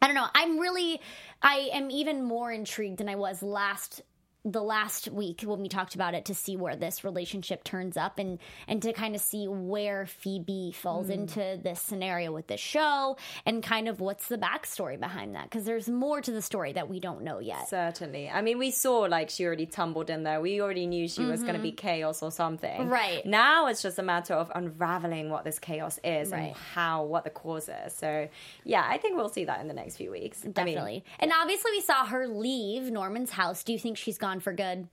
I 0.00 0.06
don't 0.06 0.16
know. 0.16 0.26
I'm 0.34 0.58
really, 0.58 1.00
I 1.42 1.70
am 1.72 1.90
even 1.90 2.24
more 2.24 2.50
intrigued 2.50 2.98
than 2.98 3.08
I 3.08 3.16
was 3.16 3.42
last 3.42 4.00
the 4.44 4.62
last 4.62 5.08
week 5.08 5.42
when 5.42 5.60
we 5.60 5.68
talked 5.68 5.94
about 5.94 6.12
it 6.12 6.26
to 6.26 6.34
see 6.34 6.54
where 6.54 6.76
this 6.76 7.02
relationship 7.02 7.64
turns 7.64 7.96
up 7.96 8.18
and 8.18 8.38
and 8.68 8.82
to 8.82 8.92
kind 8.92 9.14
of 9.14 9.20
see 9.22 9.48
where 9.48 10.04
Phoebe 10.06 10.72
falls 10.72 11.08
into 11.08 11.58
this 11.62 11.80
scenario 11.80 12.30
with 12.30 12.46
this 12.46 12.60
show 12.60 13.16
and 13.46 13.62
kind 13.62 13.88
of 13.88 14.00
what's 14.00 14.28
the 14.28 14.36
backstory 14.36 15.00
behind 15.00 15.34
that 15.34 15.44
because 15.44 15.64
there's 15.64 15.88
more 15.88 16.20
to 16.20 16.30
the 16.30 16.42
story 16.42 16.74
that 16.74 16.90
we 16.90 17.00
don't 17.00 17.22
know 17.22 17.38
yet. 17.38 17.68
Certainly. 17.70 18.28
I 18.28 18.42
mean, 18.42 18.58
we 18.58 18.70
saw 18.70 19.00
like 19.00 19.30
she 19.30 19.46
already 19.46 19.64
tumbled 19.64 20.10
in 20.10 20.24
there. 20.24 20.40
We 20.42 20.60
already 20.60 20.86
knew 20.86 21.08
she 21.08 21.24
was 21.24 21.42
going 21.42 21.54
to 21.54 21.62
be 21.62 21.72
chaos 21.72 22.22
or 22.22 22.30
something. 22.30 22.80
Mm-hmm. 22.82 22.90
Right. 22.90 23.24
Now 23.24 23.68
it's 23.68 23.80
just 23.80 23.98
a 23.98 24.02
matter 24.02 24.34
of 24.34 24.52
unraveling 24.54 25.30
what 25.30 25.44
this 25.44 25.58
chaos 25.58 25.98
is 26.04 26.32
and 26.32 26.52
how, 26.52 27.04
what 27.04 27.24
the 27.24 27.30
cause 27.30 27.70
is. 27.86 27.94
So, 27.94 28.28
yeah, 28.64 28.84
I 28.86 28.98
think 28.98 29.16
we'll 29.16 29.28
see 29.30 29.46
that 29.46 29.60
in 29.60 29.68
the 29.68 29.74
next 29.74 29.96
few 29.96 30.10
weeks. 30.10 30.42
I 30.42 30.46
mean, 30.46 30.52
Definitely. 30.52 31.04
and 31.18 31.32
obviously 31.32 31.70
we 31.72 31.80
saw 31.80 32.04
her 32.06 32.26
leave 32.26 32.90
Norman's 32.90 33.30
house. 33.30 33.64
Do 33.64 33.72
you 33.72 33.78
think 33.78 33.96
she's 33.96 34.18
gone 34.18 34.33
for 34.40 34.52
good? 34.52 34.88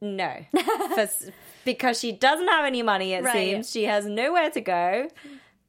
No, 0.00 0.32
For 0.94 1.08
because 1.64 1.98
she 1.98 2.12
doesn't 2.12 2.46
have 2.46 2.64
any 2.64 2.82
money. 2.82 3.14
It 3.14 3.24
Right. 3.24 3.32
seems 3.34 3.70
she 3.70 3.84
has 3.84 4.06
nowhere 4.06 4.48
to 4.50 4.60
go, 4.60 5.08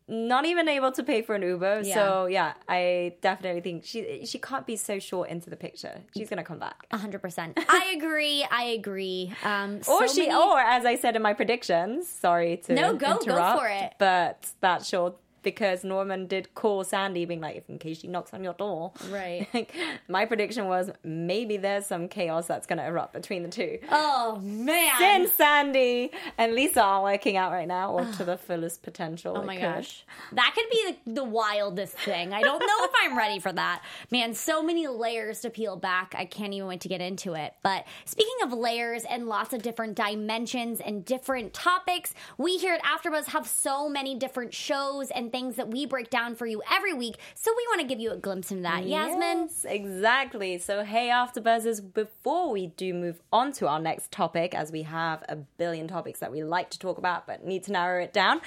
not 0.07 0.45
even 0.45 0.69
able 0.69 0.91
to 0.91 1.03
pay 1.03 1.23
for 1.23 1.33
an 1.33 1.41
Uber. 1.41 1.83
So 1.83 2.27
yeah, 2.27 2.53
I 2.67 3.15
definitely 3.21 3.61
think 3.61 3.85
she 3.85 4.23
she 4.27 4.37
can't 4.37 4.67
be 4.67 4.75
so 4.75 4.99
short 4.99 5.29
into 5.29 5.49
the 5.49 5.55
picture. 5.55 5.99
She's 6.15 6.29
gonna 6.29 6.43
come 6.43 6.59
back, 6.59 6.87
100%. 6.91 7.53
I 7.69 7.95
agree. 7.97 8.45
I 8.51 8.65
agree. 8.65 9.33
Um 9.43 9.77
or 9.87 10.07
so 10.07 10.13
she, 10.13 10.27
many- 10.27 10.35
or 10.39 10.59
as 10.59 10.85
I 10.85 10.95
said 10.95 11.15
in 11.15 11.23
my 11.23 11.33
predictions. 11.33 12.07
Sorry 12.07 12.57
to 12.65 12.73
No, 12.75 12.93
go- 12.95 13.17
go 13.17 13.57
for 13.57 13.67
it. 13.67 13.93
But 13.97 14.47
that 14.61 14.85
sure 14.85 15.15
because 15.43 15.83
Norman 15.83 16.27
did 16.27 16.53
call 16.55 16.83
Sandy, 16.83 17.25
being 17.25 17.41
like, 17.41 17.55
"If 17.55 17.69
in 17.69 17.79
case 17.79 17.99
she 17.99 18.07
knocks 18.07 18.33
on 18.33 18.43
your 18.43 18.53
door." 18.53 18.91
Right. 19.09 19.47
Like, 19.59 19.73
my 20.07 20.25
prediction 20.25 20.67
was 20.67 20.91
maybe 21.03 21.57
there's 21.57 21.85
some 21.85 22.07
chaos 22.07 22.45
that's 22.47 22.67
gonna 22.67 22.85
erupt 22.85 23.13
between 23.13 23.43
the 23.43 23.49
two. 23.49 23.79
Oh 23.91 24.39
man. 24.41 24.97
Sin 24.97 25.27
Sandy 25.35 26.11
and 26.37 26.53
Lisa 26.53 26.81
are 26.81 27.03
working 27.03 27.35
out 27.35 27.51
right 27.51 27.67
now, 27.67 27.91
or 27.91 28.05
to 28.13 28.23
the 28.23 28.37
fullest 28.47 28.83
potential. 28.83 29.37
Oh 29.37 29.43
my 29.43 29.57
gosh. 29.57 30.05
That 30.33 30.53
could 30.55 30.69
be 30.69 30.95
the, 31.05 31.13
the 31.13 31.23
wildest 31.23 31.97
thing. 31.97 32.33
I 32.33 32.41
don't 32.41 32.59
know 32.59 32.83
if 32.83 32.91
I'm 33.03 33.17
ready 33.17 33.39
for 33.39 33.51
that. 33.53 33.83
Man, 34.11 34.33
so 34.33 34.61
many 34.61 34.87
layers 34.87 35.41
to 35.41 35.49
peel 35.49 35.75
back. 35.75 36.13
I 36.17 36.25
can't 36.25 36.53
even 36.53 36.67
wait 36.67 36.81
to 36.81 36.87
get 36.89 37.01
into 37.01 37.33
it. 37.33 37.53
But 37.63 37.85
speaking 38.05 38.35
of 38.43 38.53
layers 38.53 39.03
and 39.05 39.27
lots 39.27 39.53
of 39.53 39.61
different 39.61 39.95
dimensions 39.95 40.79
and 40.79 41.03
different 41.03 41.53
topics, 41.53 42.13
we 42.37 42.57
here 42.57 42.73
at 42.75 42.83
AfterBuzz 42.83 43.25
have 43.27 43.47
so 43.47 43.89
many 43.89 44.15
different 44.15 44.53
shows 44.53 45.09
and 45.11 45.28
things 45.29 45.55
that 45.55 45.69
we 45.69 45.85
break 45.85 46.09
down 46.09 46.35
for 46.35 46.45
you 46.45 46.61
every 46.71 46.93
week. 46.93 47.17
So 47.35 47.51
we 47.55 47.65
want 47.69 47.81
to 47.81 47.87
give 47.87 47.99
you 47.99 48.11
a 48.11 48.17
glimpse 48.17 48.51
into 48.51 48.63
that. 48.63 48.85
Yasmin? 48.85 49.49
Yes, 49.49 49.65
exactly. 49.67 50.57
So, 50.57 50.83
hey, 50.83 51.09
After 51.09 51.41
AfterBuzzers, 51.41 51.93
before 51.93 52.51
we 52.51 52.67
do 52.67 52.93
move 52.93 53.21
on 53.31 53.51
to 53.53 53.67
our 53.67 53.79
next 53.79 54.11
topic, 54.11 54.53
as 54.53 54.71
we 54.71 54.83
have 54.83 55.23
a 55.29 55.35
billion 55.35 55.87
topics 55.87 56.19
that 56.19 56.31
we 56.31 56.43
like 56.43 56.69
to 56.71 56.79
talk 56.79 56.97
about 56.97 57.27
but 57.27 57.45
need 57.45 57.63
to 57.63 57.71
narrow 57.71 58.03
it 58.03 58.13
down, 58.13 58.41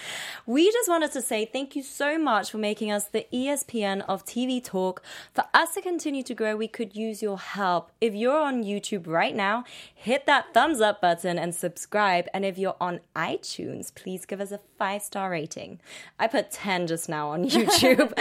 we 0.47 0.71
just 0.71 0.89
wanted 0.89 1.13
to 1.13 1.23
say 1.23 1.45
thank 1.45 1.77
you 1.77 1.83
so 1.83 2.19
much 2.19 2.51
for 2.51 2.59
making 2.59 2.91
us 2.91 3.07
the 3.07 3.27
ESPN 3.33 4.05
of 4.09 4.25
TV 4.25 4.63
talk. 4.63 5.03
For 5.35 5.45
us 5.55 5.75
to 5.75 5.83
continue 5.83 6.23
to 6.25 6.35
grow, 6.35 6.57
we 6.57 6.69
could 6.69 6.97
use 6.97 7.23
your 7.23 7.39
help. 7.39 7.91
If 8.01 8.15
you're 8.15 8.41
on 8.41 8.65
YouTube 8.65 9.07
right 9.07 9.35
now, 9.35 9.65
hit 9.95 10.27
that 10.27 10.53
thumbs 10.55 10.81
up 10.81 11.01
button 11.01 11.39
and 11.39 11.55
subscribe. 11.55 12.29
And 12.35 12.45
if 12.45 12.59
you're 12.59 12.77
on 12.81 13.01
iTunes, 13.15 13.95
please 13.95 14.25
give 14.25 14.41
us 14.41 14.53
a 14.53 14.61
five 14.79 15.03
star 15.03 15.31
rating. 15.31 15.81
I 16.19 16.27
put 16.27 16.51
10 16.51 16.72
just 16.87 17.09
now 17.09 17.31
on 17.31 17.45
YouTube. 17.49 18.13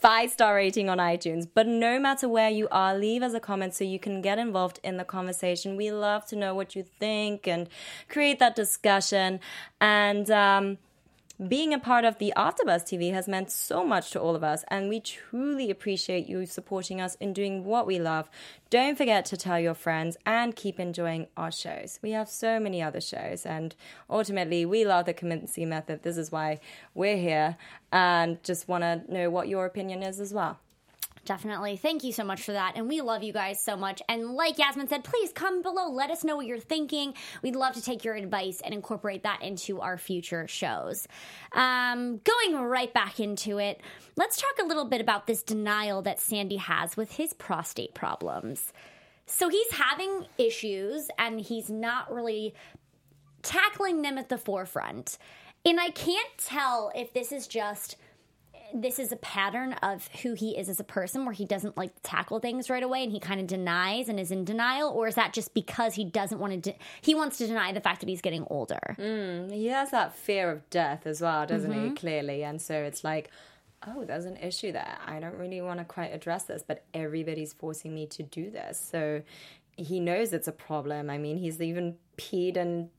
five 0.00 0.30
star 0.30 0.54
rating 0.54 0.88
on 0.88 0.98
iTunes. 0.98 1.48
But 1.52 1.66
no 1.66 1.98
matter 1.98 2.28
where 2.28 2.50
you 2.50 2.68
are, 2.70 2.96
leave 2.96 3.22
us 3.22 3.34
a 3.34 3.40
comment 3.40 3.74
so 3.74 3.82
you 3.82 3.98
can 3.98 4.22
get 4.22 4.38
involved 4.38 4.78
in 4.84 4.98
the 4.98 5.04
conversation. 5.04 5.76
We 5.76 5.90
love 5.90 6.26
to 6.26 6.36
know 6.36 6.54
what 6.54 6.76
you 6.76 6.84
think 6.84 7.48
and 7.48 7.68
create 8.08 8.38
that 8.38 8.54
discussion. 8.54 9.40
And 9.80 10.30
um, 10.30 10.78
being 11.48 11.74
a 11.74 11.78
part 11.78 12.04
of 12.04 12.18
the 12.18 12.32
AfterBuzz 12.34 12.84
TV 12.84 13.12
has 13.12 13.28
meant 13.28 13.50
so 13.50 13.84
much 13.84 14.10
to 14.10 14.20
all 14.20 14.34
of 14.34 14.42
us, 14.42 14.64
and 14.68 14.88
we 14.88 15.00
truly 15.00 15.70
appreciate 15.70 16.26
you 16.26 16.46
supporting 16.46 17.00
us 17.00 17.14
in 17.16 17.34
doing 17.34 17.64
what 17.64 17.86
we 17.86 17.98
love. 17.98 18.30
Don't 18.70 18.96
forget 18.96 19.26
to 19.26 19.36
tell 19.36 19.60
your 19.60 19.74
friends 19.74 20.16
and 20.24 20.56
keep 20.56 20.80
enjoying 20.80 21.26
our 21.36 21.52
shows. 21.52 21.98
We 22.02 22.12
have 22.12 22.28
so 22.30 22.58
many 22.58 22.82
other 22.82 23.02
shows, 23.02 23.44
and 23.44 23.74
ultimately, 24.08 24.64
we 24.64 24.86
love 24.86 25.04
the 25.04 25.14
Kominsky 25.14 25.66
method. 25.66 26.02
This 26.02 26.16
is 26.16 26.32
why 26.32 26.60
we're 26.94 27.18
here, 27.18 27.58
and 27.92 28.42
just 28.42 28.66
want 28.66 28.82
to 28.82 29.02
know 29.12 29.28
what 29.28 29.48
your 29.48 29.66
opinion 29.66 30.02
is 30.02 30.20
as 30.20 30.32
well. 30.32 30.58
Definitely. 31.26 31.76
Thank 31.76 32.04
you 32.04 32.12
so 32.12 32.22
much 32.22 32.42
for 32.42 32.52
that. 32.52 32.74
And 32.76 32.88
we 32.88 33.00
love 33.00 33.24
you 33.24 33.32
guys 33.32 33.60
so 33.60 33.76
much. 33.76 34.00
And 34.08 34.30
like 34.30 34.58
Yasmin 34.58 34.86
said, 34.86 35.02
please 35.02 35.32
come 35.32 35.60
below. 35.60 35.90
Let 35.90 36.12
us 36.12 36.22
know 36.22 36.36
what 36.36 36.46
you're 36.46 36.60
thinking. 36.60 37.14
We'd 37.42 37.56
love 37.56 37.74
to 37.74 37.82
take 37.82 38.04
your 38.04 38.14
advice 38.14 38.60
and 38.64 38.72
incorporate 38.72 39.24
that 39.24 39.42
into 39.42 39.80
our 39.80 39.98
future 39.98 40.46
shows. 40.46 41.08
Um, 41.50 42.20
going 42.22 42.56
right 42.62 42.94
back 42.94 43.18
into 43.18 43.58
it, 43.58 43.80
let's 44.14 44.36
talk 44.40 44.52
a 44.62 44.66
little 44.66 44.84
bit 44.84 45.00
about 45.00 45.26
this 45.26 45.42
denial 45.42 46.00
that 46.02 46.20
Sandy 46.20 46.56
has 46.56 46.96
with 46.96 47.10
his 47.10 47.32
prostate 47.32 47.92
problems. 47.92 48.72
So 49.26 49.48
he's 49.48 49.72
having 49.72 50.26
issues 50.38 51.08
and 51.18 51.40
he's 51.40 51.68
not 51.68 52.14
really 52.14 52.54
tackling 53.42 54.02
them 54.02 54.16
at 54.16 54.28
the 54.28 54.38
forefront. 54.38 55.18
And 55.64 55.80
I 55.80 55.90
can't 55.90 56.38
tell 56.38 56.92
if 56.94 57.12
this 57.12 57.32
is 57.32 57.48
just 57.48 57.96
this 58.74 58.98
is 58.98 59.12
a 59.12 59.16
pattern 59.16 59.72
of 59.82 60.08
who 60.22 60.34
he 60.34 60.56
is 60.56 60.68
as 60.68 60.80
a 60.80 60.84
person 60.84 61.24
where 61.24 61.32
he 61.32 61.44
doesn't 61.44 61.76
like 61.76 61.92
tackle 62.02 62.40
things 62.40 62.68
right 62.68 62.82
away 62.82 63.02
and 63.02 63.12
he 63.12 63.20
kind 63.20 63.40
of 63.40 63.46
denies 63.46 64.08
and 64.08 64.18
is 64.18 64.30
in 64.30 64.44
denial 64.44 64.90
or 64.90 65.06
is 65.06 65.14
that 65.14 65.32
just 65.32 65.54
because 65.54 65.94
he 65.94 66.04
doesn't 66.04 66.38
want 66.38 66.52
to 66.52 66.72
de- 66.72 66.78
he 67.00 67.14
wants 67.14 67.38
to 67.38 67.46
deny 67.46 67.72
the 67.72 67.80
fact 67.80 68.00
that 68.00 68.08
he's 68.08 68.20
getting 68.20 68.46
older 68.50 68.96
mm, 68.98 69.50
He 69.52 69.66
has 69.66 69.90
that 69.90 70.14
fear 70.14 70.50
of 70.50 70.68
death 70.70 71.06
as 71.06 71.20
well, 71.20 71.46
doesn't 71.46 71.72
he? 71.72 71.78
Mm-hmm. 71.78 71.94
Clearly. 71.94 72.44
And 72.44 72.60
so 72.60 72.74
it's 72.74 73.04
like, 73.04 73.30
oh, 73.86 74.04
there's 74.04 74.24
an 74.24 74.36
issue 74.36 74.72
there. 74.72 74.98
I 75.06 75.20
don't 75.20 75.36
really 75.36 75.60
want 75.60 75.78
to 75.78 75.84
quite 75.84 76.12
address 76.12 76.44
this, 76.44 76.62
but 76.66 76.84
everybody's 76.94 77.52
forcing 77.52 77.94
me 77.94 78.06
to 78.06 78.22
do 78.22 78.50
this. 78.50 78.78
So 78.80 79.22
he 79.76 80.00
knows 80.00 80.32
it's 80.32 80.48
a 80.48 80.52
problem. 80.52 81.10
I 81.10 81.18
mean, 81.18 81.36
he's 81.36 81.60
even 81.60 81.96
peed 82.16 82.56
in 82.56 82.90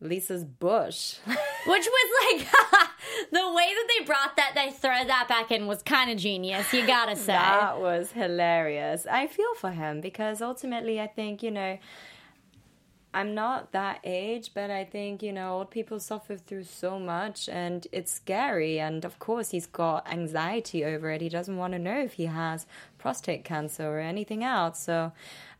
Lisa's 0.00 0.44
bush. 0.44 1.16
which 1.26 1.86
was 1.86 2.36
like 2.40 2.46
the 3.32 3.52
way 3.52 3.68
that 3.74 3.88
they 3.98 4.04
brought 4.04 4.36
that 4.36 4.52
they 4.54 4.70
thread 4.70 5.08
that 5.08 5.26
back 5.26 5.50
in 5.50 5.66
was 5.66 5.82
kind 5.82 6.10
of 6.10 6.18
genius 6.18 6.72
you 6.72 6.86
gotta 6.86 7.16
say 7.16 7.32
That 7.32 7.80
was 7.80 8.12
hilarious. 8.12 9.06
I 9.10 9.26
feel 9.26 9.54
for 9.56 9.70
him 9.70 10.00
because 10.00 10.40
ultimately, 10.42 11.00
I 11.00 11.06
think, 11.06 11.42
you 11.42 11.50
know, 11.50 11.78
I'm 13.14 13.34
not 13.34 13.72
that 13.72 14.00
age, 14.04 14.52
but 14.54 14.70
I 14.70 14.84
think, 14.84 15.22
you 15.22 15.32
know, 15.32 15.58
old 15.58 15.70
people 15.70 16.00
suffer 16.00 16.36
through 16.36 16.64
so 16.64 16.98
much 16.98 17.48
and 17.48 17.86
it's 17.92 18.10
scary. 18.10 18.80
And 18.80 19.04
of 19.04 19.18
course, 19.18 19.50
he's 19.50 19.66
got 19.66 20.10
anxiety 20.10 20.84
over 20.84 21.10
it. 21.10 21.20
He 21.20 21.28
doesn't 21.28 21.56
want 21.56 21.74
to 21.74 21.78
know 21.78 22.00
if 22.00 22.14
he 22.14 22.26
has 22.26 22.66
prostate 22.98 23.44
cancer 23.44 23.86
or 23.86 24.00
anything 24.00 24.42
else. 24.44 24.78
So, 24.82 25.12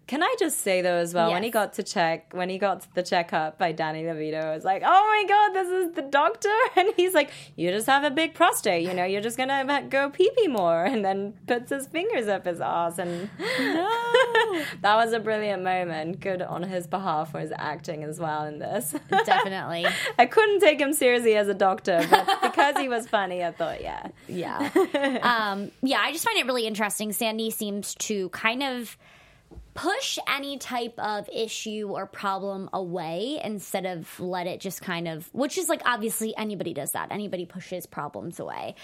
can 0.06 0.22
I 0.22 0.34
just 0.38 0.60
say 0.60 0.82
though 0.82 0.96
as 0.96 1.14
well, 1.14 1.30
when 1.30 1.42
he 1.42 1.50
got 1.50 1.72
to 1.74 1.82
check, 1.82 2.32
when 2.32 2.48
he 2.48 2.58
got 2.58 2.82
to 2.82 2.94
the 2.94 3.02
checkup 3.02 3.58
by 3.58 3.72
Danny 3.72 4.02
DeVito, 4.02 4.42
I 4.44 4.54
was 4.54 4.64
like, 4.64 4.82
oh 4.84 4.88
my 4.88 5.24
god, 5.28 5.52
this 5.54 5.68
is 5.68 5.94
the 5.94 6.02
doctor, 6.02 6.48
and 6.76 6.92
he's 6.96 7.14
like, 7.14 7.30
you 7.56 7.70
just 7.70 7.86
have 7.86 8.04
a 8.04 8.10
big 8.10 8.34
prostate, 8.34 8.86
you 8.86 8.92
know, 8.94 9.04
you're 9.04 9.20
just 9.20 9.36
gonna 9.38 9.86
go 9.88 10.10
pee 10.10 10.30
pee 10.36 10.48
more, 10.48 10.84
and 10.92 11.04
then 11.04 11.34
puts 11.46 11.70
his 11.70 11.86
fingers 11.86 12.28
up 12.28 12.44
his 12.46 12.60
ass, 12.60 12.98
and 12.98 13.30
that 14.82 14.96
was 14.96 15.12
a 15.12 15.20
brilliant 15.20 15.62
moment. 15.62 16.20
Good 16.20 16.42
on 16.42 16.62
his 16.62 16.86
behalf 16.86 17.30
for 17.32 17.40
his 17.40 17.52
acting 17.56 18.04
as 18.04 18.18
well 18.20 18.44
in 18.44 18.58
this. 18.58 18.94
definitely 19.24 19.86
I 20.18 20.26
couldn't 20.26 20.60
take 20.60 20.80
him 20.80 20.92
seriously 20.92 21.36
as 21.36 21.48
a 21.48 21.54
doctor, 21.54 22.04
but 22.10 22.28
because 22.42 22.76
he 22.78 22.88
was 22.88 23.08
funny, 23.08 23.44
I 23.44 23.52
thought, 23.52 23.80
yeah, 23.82 24.08
Yeah. 24.28 24.58
um, 25.22 25.70
yeah, 25.82 26.00
I 26.00 26.12
just 26.12 26.24
find 26.24 26.38
it 26.38 26.46
really 26.46 26.66
interesting. 26.66 27.12
Sandy 27.12 27.50
seems 27.50 27.94
to 27.96 28.28
kind 28.30 28.62
of 28.62 28.96
push 29.74 30.18
any 30.28 30.58
type 30.58 30.94
of 30.98 31.28
issue 31.32 31.88
or 31.90 32.06
problem 32.06 32.68
away 32.74 33.40
instead 33.42 33.86
of 33.86 34.20
let 34.20 34.46
it 34.46 34.60
just 34.60 34.82
kind 34.82 35.08
of 35.08 35.30
which 35.32 35.56
is 35.56 35.68
like 35.68 35.80
obviously 35.86 36.36
anybody 36.36 36.74
does 36.74 36.92
that. 36.92 37.10
Anybody 37.10 37.46
pushes 37.46 37.86
problems 37.86 38.38
away. 38.38 38.74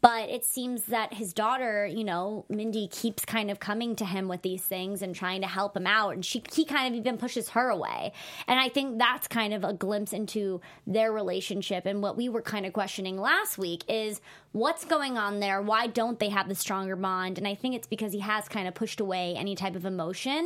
But 0.00 0.30
it 0.30 0.44
seems 0.44 0.84
that 0.84 1.12
his 1.12 1.34
daughter 1.34 1.86
you 1.86 2.04
know 2.04 2.46
mindy 2.48 2.88
keeps 2.88 3.24
kind 3.26 3.50
of 3.50 3.60
coming 3.60 3.94
to 3.96 4.06
him 4.06 4.26
with 4.26 4.40
these 4.40 4.62
things 4.62 5.02
and 5.02 5.14
trying 5.14 5.42
to 5.42 5.46
help 5.46 5.76
him 5.76 5.86
out. 5.86 6.14
And 6.14 6.24
she 6.24 6.42
he 6.52 6.64
kind 6.64 6.94
of 6.94 6.98
even 6.98 7.18
pushes 7.18 7.50
her 7.50 7.68
away. 7.68 8.12
And 8.46 8.58
i 8.58 8.68
think 8.70 8.98
that's 8.98 9.28
kind 9.28 9.52
of 9.52 9.64
a 9.64 9.74
glimpse 9.74 10.14
into 10.14 10.62
their 10.86 11.12
relationship. 11.12 11.84
And 11.84 12.02
what 12.02 12.16
we 12.16 12.30
were 12.30 12.42
kind 12.42 12.64
of 12.64 12.72
questioning 12.72 13.18
last 13.18 13.58
week 13.58 13.84
is 13.86 14.22
what's 14.52 14.86
going 14.86 15.18
on 15.18 15.40
there? 15.40 15.60
Why 15.60 15.88
don't 15.88 16.18
they 16.18 16.30
have 16.30 16.48
the 16.48 16.54
stronger 16.54 16.96
bond? 16.96 17.36
And 17.36 17.46
i 17.46 17.54
think 17.54 17.74
it's 17.74 17.86
because 17.86 18.14
he 18.14 18.20
has 18.20 18.48
kind 18.48 18.66
of 18.66 18.74
pushed 18.74 19.00
away 19.00 19.34
any 19.36 19.54
type 19.54 19.76
of 19.76 19.84
emotion 19.84 20.37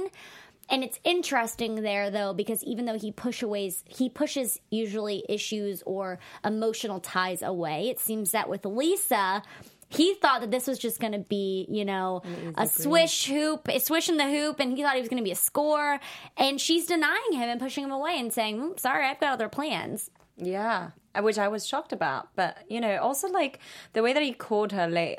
and 0.68 0.84
it's 0.84 0.98
interesting 1.04 1.82
there 1.82 2.10
though 2.10 2.32
because 2.32 2.62
even 2.64 2.84
though 2.84 2.98
he 2.98 3.12
push 3.12 3.42
aways 3.42 3.84
he 3.86 4.08
pushes 4.08 4.60
usually 4.70 5.24
issues 5.28 5.82
or 5.84 6.18
emotional 6.44 7.00
ties 7.00 7.42
away 7.42 7.88
it 7.88 7.98
seems 7.98 8.32
that 8.32 8.48
with 8.48 8.64
lisa 8.64 9.42
he 9.88 10.14
thought 10.14 10.40
that 10.40 10.50
this 10.50 10.66
was 10.66 10.78
just 10.78 11.00
going 11.00 11.12
to 11.12 11.18
be, 11.18 11.66
you 11.68 11.84
know, 11.84 12.22
a 12.56 12.66
swish 12.66 13.26
hoop, 13.26 13.68
a 13.68 13.78
swish 13.78 14.08
in 14.08 14.16
the 14.16 14.24
hoop, 14.24 14.58
and 14.58 14.74
he 14.74 14.82
thought 14.82 14.94
he 14.94 15.00
was 15.00 15.10
going 15.10 15.22
to 15.22 15.24
be 15.24 15.32
a 15.32 15.36
score. 15.36 16.00
And 16.38 16.58
she's 16.58 16.86
denying 16.86 17.32
him 17.32 17.48
and 17.50 17.60
pushing 17.60 17.84
him 17.84 17.90
away 17.90 18.18
and 18.18 18.32
saying, 18.32 18.58
"Mm, 18.58 18.80
"Sorry, 18.80 19.04
I've 19.04 19.20
got 19.20 19.34
other 19.34 19.50
plans." 19.50 20.10
Yeah, 20.38 20.90
uh, 21.14 21.22
which 21.22 21.38
I 21.38 21.48
was 21.48 21.66
shocked 21.66 21.92
about. 21.92 22.28
But, 22.34 22.56
you 22.68 22.80
know, 22.80 22.96
also 22.98 23.28
like 23.28 23.58
the 23.92 24.02
way 24.02 24.12
that 24.12 24.22
he 24.22 24.32
called 24.32 24.72
her 24.72 24.86
late, 24.86 25.18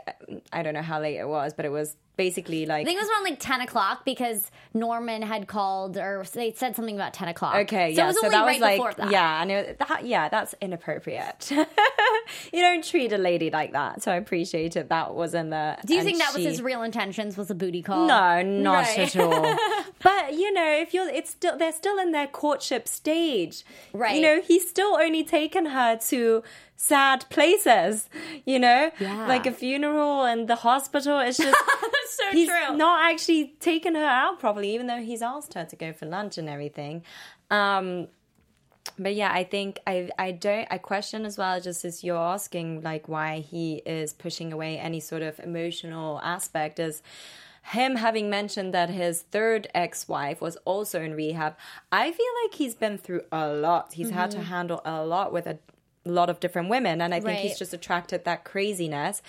I 0.52 0.64
don't 0.64 0.74
know 0.74 0.82
how 0.82 1.00
late 1.00 1.18
it 1.18 1.28
was, 1.28 1.54
but 1.54 1.66
it 1.66 1.72
was 1.72 1.96
basically 2.16 2.66
like. 2.66 2.82
I 2.82 2.86
think 2.86 2.98
it 2.98 3.02
was 3.02 3.10
around 3.10 3.24
like 3.24 3.40
ten 3.40 3.62
o'clock 3.62 4.06
because 4.06 4.50
Norman 4.74 5.22
had 5.22 5.48
called 5.48 5.98
or 5.98 6.24
they 6.34 6.52
said 6.54 6.76
something 6.76 6.96
about 6.96 7.14
ten 7.14 7.28
o'clock. 7.28 7.56
Okay, 7.56 7.94
so 7.96 8.02
yeah, 8.02 8.04
it 8.06 8.08
was 8.08 8.16
so 8.20 8.26
only 8.28 8.38
that 8.38 8.42
right 8.46 8.54
was 8.54 8.62
like, 8.62 8.78
before 8.78 8.94
that. 8.94 9.12
yeah, 9.12 9.42
and 9.42 9.52
it, 9.52 9.80
that, 9.80 10.06
yeah, 10.06 10.30
that's 10.30 10.56
inappropriate. 10.62 11.52
you 12.54 12.62
don't 12.62 12.84
treat 12.84 13.12
a 13.14 13.18
lady 13.18 13.50
like 13.50 13.74
that, 13.74 14.02
so 14.04 14.12
I 14.12 14.16
appreciate 14.16 14.76
it. 14.76 14.90
That 14.90 15.14
wasn't 15.14 15.50
the. 15.52 15.78
Do 15.86 15.96
you 15.96 16.04
think 16.04 16.20
that 16.20 16.34
was 16.34 16.44
his 16.44 16.62
real 16.62 16.84
intentions? 16.84 17.38
Was 17.38 17.50
a 17.50 17.56
booty 17.56 17.82
call? 17.82 18.08
No, 18.08 18.42
not 18.42 18.86
Right. 18.86 19.16
at 19.16 19.18
all. 19.18 19.58
but 20.04 20.34
you 20.34 20.52
know, 20.54 20.78
if 20.80 20.94
you're, 20.94 21.10
it's 21.10 21.30
still 21.32 21.58
they're 21.58 21.72
still 21.72 21.98
in 22.00 22.12
their 22.12 22.28
courtship 22.28 22.88
stage, 22.88 23.64
Right. 23.94 24.16
You 24.16 24.22
know, 24.22 24.42
he's 24.42 24.68
still 24.68 24.96
only 24.96 25.24
taken 25.24 25.68
her 25.68 25.98
to 26.10 26.44
sad 26.76 27.26
places. 27.30 28.10
You 28.46 28.60
know, 28.60 28.92
Yeah. 29.00 29.28
like 29.28 29.46
a 29.46 29.52
funeral 29.52 30.24
and 30.24 30.48
the 30.48 30.56
hospital. 30.58 31.20
It's 31.20 31.38
just 31.38 31.58
so 32.12 32.24
he's 32.32 32.50
true. 32.50 32.76
not 32.78 33.12
actually 33.12 33.56
taken 33.60 33.96
her 33.96 34.06
out 34.06 34.40
properly, 34.40 34.74
even 34.74 34.88
though 34.88 35.02
he's 35.02 35.22
asked 35.22 35.54
her 35.54 35.66
to 35.66 35.76
go 35.76 35.94
for 35.94 36.06
lunch 36.06 36.38
and 36.38 36.50
everything. 36.50 37.04
Um, 37.50 38.08
but 39.00 39.16
yeah, 39.16 39.32
I 39.32 39.44
think 39.46 39.80
I 39.88 40.10
I 40.20 40.32
don't 40.32 40.68
I 40.70 40.78
question 40.78 41.26
as 41.26 41.38
well 41.38 41.60
just 41.62 41.86
as 41.86 42.04
you're 42.04 42.18
asking 42.18 42.82
like 42.82 43.08
why 43.08 43.40
he 43.40 43.76
is 43.86 44.12
pushing 44.14 44.52
away 44.52 44.78
any 44.78 45.00
sort 45.00 45.22
of 45.22 45.40
emotional 45.40 46.20
aspect 46.22 46.80
is 46.80 47.02
him 47.72 47.96
having 47.96 48.30
mentioned 48.30 48.74
that 48.74 48.90
his 48.90 49.22
third 49.22 49.70
ex-wife 49.74 50.42
was 50.42 50.58
also 50.66 51.02
in 51.02 51.14
rehab. 51.16 51.56
I 51.94 52.12
feel 52.12 52.26
like 52.44 52.56
he's 52.56 52.76
been 52.76 52.98
through 52.98 53.22
a 53.32 53.48
lot. 53.48 53.94
He's 53.94 54.10
had 54.10 54.32
to 54.32 54.42
handle 54.42 54.82
a 54.84 55.06
lot 55.06 55.32
with 55.32 55.48
a 55.48 55.60
lot 56.10 56.30
of 56.30 56.40
different 56.40 56.70
women 56.70 57.02
and 57.02 57.14
I 57.14 57.20
think 57.20 57.40
he's 57.40 57.58
just 57.58 57.74
attracted 57.74 58.26
that 58.26 58.44
craziness 58.44 59.22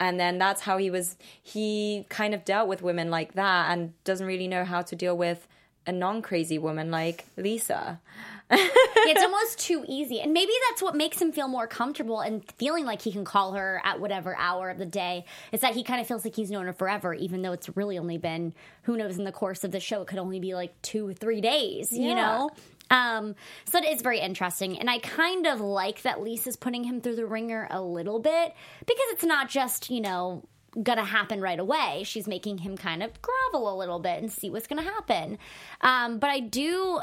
and 0.00 0.18
then 0.18 0.38
that's 0.38 0.62
how 0.62 0.78
he 0.78 0.90
was 0.90 1.16
he 1.42 2.06
kind 2.08 2.32
of 2.32 2.44
dealt 2.44 2.68
with 2.68 2.80
women 2.82 3.10
like 3.10 3.34
that 3.34 3.70
and 3.70 3.92
doesn't 4.04 4.26
really 4.26 4.48
know 4.48 4.64
how 4.64 4.82
to 4.82 4.96
deal 4.96 5.16
with 5.16 5.46
a 5.86 5.92
non-crazy 5.92 6.58
woman 6.58 6.90
like 6.90 7.26
Lisa. 7.36 8.00
it's 8.50 9.22
almost 9.22 9.58
too 9.58 9.84
easy. 9.88 10.20
And 10.20 10.32
maybe 10.32 10.52
that's 10.68 10.82
what 10.82 10.94
makes 10.94 11.20
him 11.20 11.32
feel 11.32 11.48
more 11.48 11.66
comfortable 11.66 12.20
and 12.20 12.44
feeling 12.52 12.84
like 12.84 13.00
he 13.00 13.10
can 13.10 13.24
call 13.24 13.52
her 13.52 13.80
at 13.82 13.98
whatever 13.98 14.36
hour 14.36 14.68
of 14.68 14.78
the 14.78 14.86
day. 14.86 15.24
Is 15.52 15.60
that 15.60 15.74
he 15.74 15.82
kind 15.82 16.00
of 16.00 16.06
feels 16.06 16.24
like 16.24 16.36
he's 16.36 16.50
known 16.50 16.66
her 16.66 16.72
forever, 16.72 17.14
even 17.14 17.42
though 17.42 17.52
it's 17.52 17.74
really 17.76 17.98
only 17.98 18.18
been, 18.18 18.52
who 18.82 18.96
knows, 18.96 19.18
in 19.18 19.24
the 19.24 19.32
course 19.32 19.64
of 19.64 19.70
the 19.70 19.80
show, 19.80 20.02
it 20.02 20.08
could 20.08 20.18
only 20.18 20.38
be 20.38 20.54
like 20.54 20.80
two, 20.82 21.14
three 21.14 21.40
days, 21.40 21.92
you 21.92 22.14
know? 22.14 22.50
Um, 22.92 23.34
so 23.64 23.78
it 23.78 23.86
is 23.86 24.02
very 24.02 24.20
interesting. 24.20 24.78
And 24.78 24.88
I 24.88 24.98
kind 24.98 25.46
of 25.46 25.60
like 25.60 26.02
that 26.02 26.20
Lisa's 26.20 26.56
putting 26.56 26.84
him 26.84 27.00
through 27.00 27.16
the 27.16 27.26
ringer 27.26 27.66
a 27.70 27.82
little 27.82 28.20
bit 28.20 28.54
because 28.80 29.06
it's 29.10 29.24
not 29.24 29.48
just, 29.48 29.90
you 29.90 30.00
know, 30.00 30.44
gonna 30.80 31.04
happen 31.04 31.40
right 31.40 31.58
away. 31.58 32.02
She's 32.04 32.28
making 32.28 32.58
him 32.58 32.76
kind 32.76 33.02
of 33.02 33.10
grovel 33.20 33.74
a 33.74 33.76
little 33.76 33.98
bit 33.98 34.22
and 34.22 34.30
see 34.30 34.50
what's 34.50 34.66
gonna 34.66 34.82
happen. 34.82 35.38
Um, 35.80 36.18
but 36.18 36.30
I 36.30 36.40
do 36.40 37.00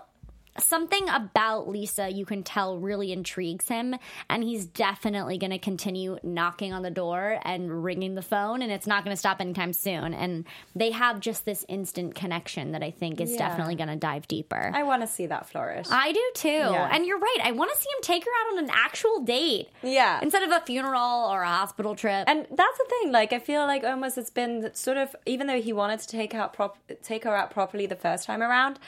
something 0.58 1.08
about 1.10 1.70
Lisa 1.70 2.10
you 2.12 2.26
can 2.26 2.44
tell 2.44 2.78
really 2.78 3.12
intrigues 3.14 3.68
him 3.68 3.96
and 4.30 4.44
he's 4.44 4.66
definitely 4.66 5.38
going 5.38 5.52
to 5.52 5.60
continue 5.60 6.18
knocking 6.24 6.74
on 6.74 6.82
the 6.82 6.90
door 6.92 7.40
and 7.44 7.84
ringing 7.84 8.16
the 8.16 8.22
phone 8.22 8.62
and 8.62 8.72
it's 8.72 8.88
not 8.88 9.04
going 9.06 9.14
to 9.14 9.20
stop 9.20 9.40
anytime 9.40 9.72
soon 9.74 10.14
and 10.14 10.46
they 10.76 10.92
have 10.92 11.20
just 11.20 11.46
this 11.46 11.64
instant 11.70 12.16
connection 12.16 12.72
that 12.74 12.84
I 12.84 12.92
think 12.92 13.22
is 13.22 13.32
Yeah. 13.32 13.38
definitely 13.48 13.76
going 13.76 13.90
to 13.90 13.96
dive 13.96 14.28
deeper. 14.28 14.72
I 14.74 14.84
want 14.84 15.02
to 15.02 15.08
see 15.08 15.28
that 15.28 15.48
flourish. 15.50 15.88
I 15.90 16.12
do 16.12 16.32
too. 16.34 16.48
Yeah. 16.50 16.90
And 16.92 17.06
you're 17.06 17.20
right. 17.20 17.38
I 17.44 17.52
want 17.52 17.72
to 17.72 17.78
see 17.78 17.90
him 17.90 18.02
take 18.02 18.26
her 18.26 18.32
out 18.42 18.58
on 18.58 18.64
an 18.66 18.70
actual 18.74 19.22
date. 19.22 19.70
Yeah. 19.84 20.20
Instead 20.22 20.44
of 20.44 20.52
a 20.52 20.60
funeral 20.66 21.30
or 21.30 21.42
a 21.44 21.48
hospital 21.48 21.96
trip. 21.96 22.26
and 22.28 22.46
that's 22.52 22.78
the 22.78 22.86
thing. 22.90 23.12
Like, 23.12 23.32
I 23.34 23.40
feel 23.40 23.62
like 23.66 23.84
almost 23.84 24.18
it's 24.18 24.30
been 24.30 24.72
sort 24.74 24.98
of, 24.98 25.16
even 25.26 25.48
though 25.48 25.62
he 25.62 25.74
wanted 25.74 26.00
to 26.02 26.08
take 26.08 26.34
out 26.36 26.54
prop, 26.54 26.78
take 27.04 27.24
her 27.24 27.36
out 27.36 27.52
properly 27.52 27.86
the 27.86 27.96
first 27.96 28.26
time 28.26 28.42
around, 28.42 28.80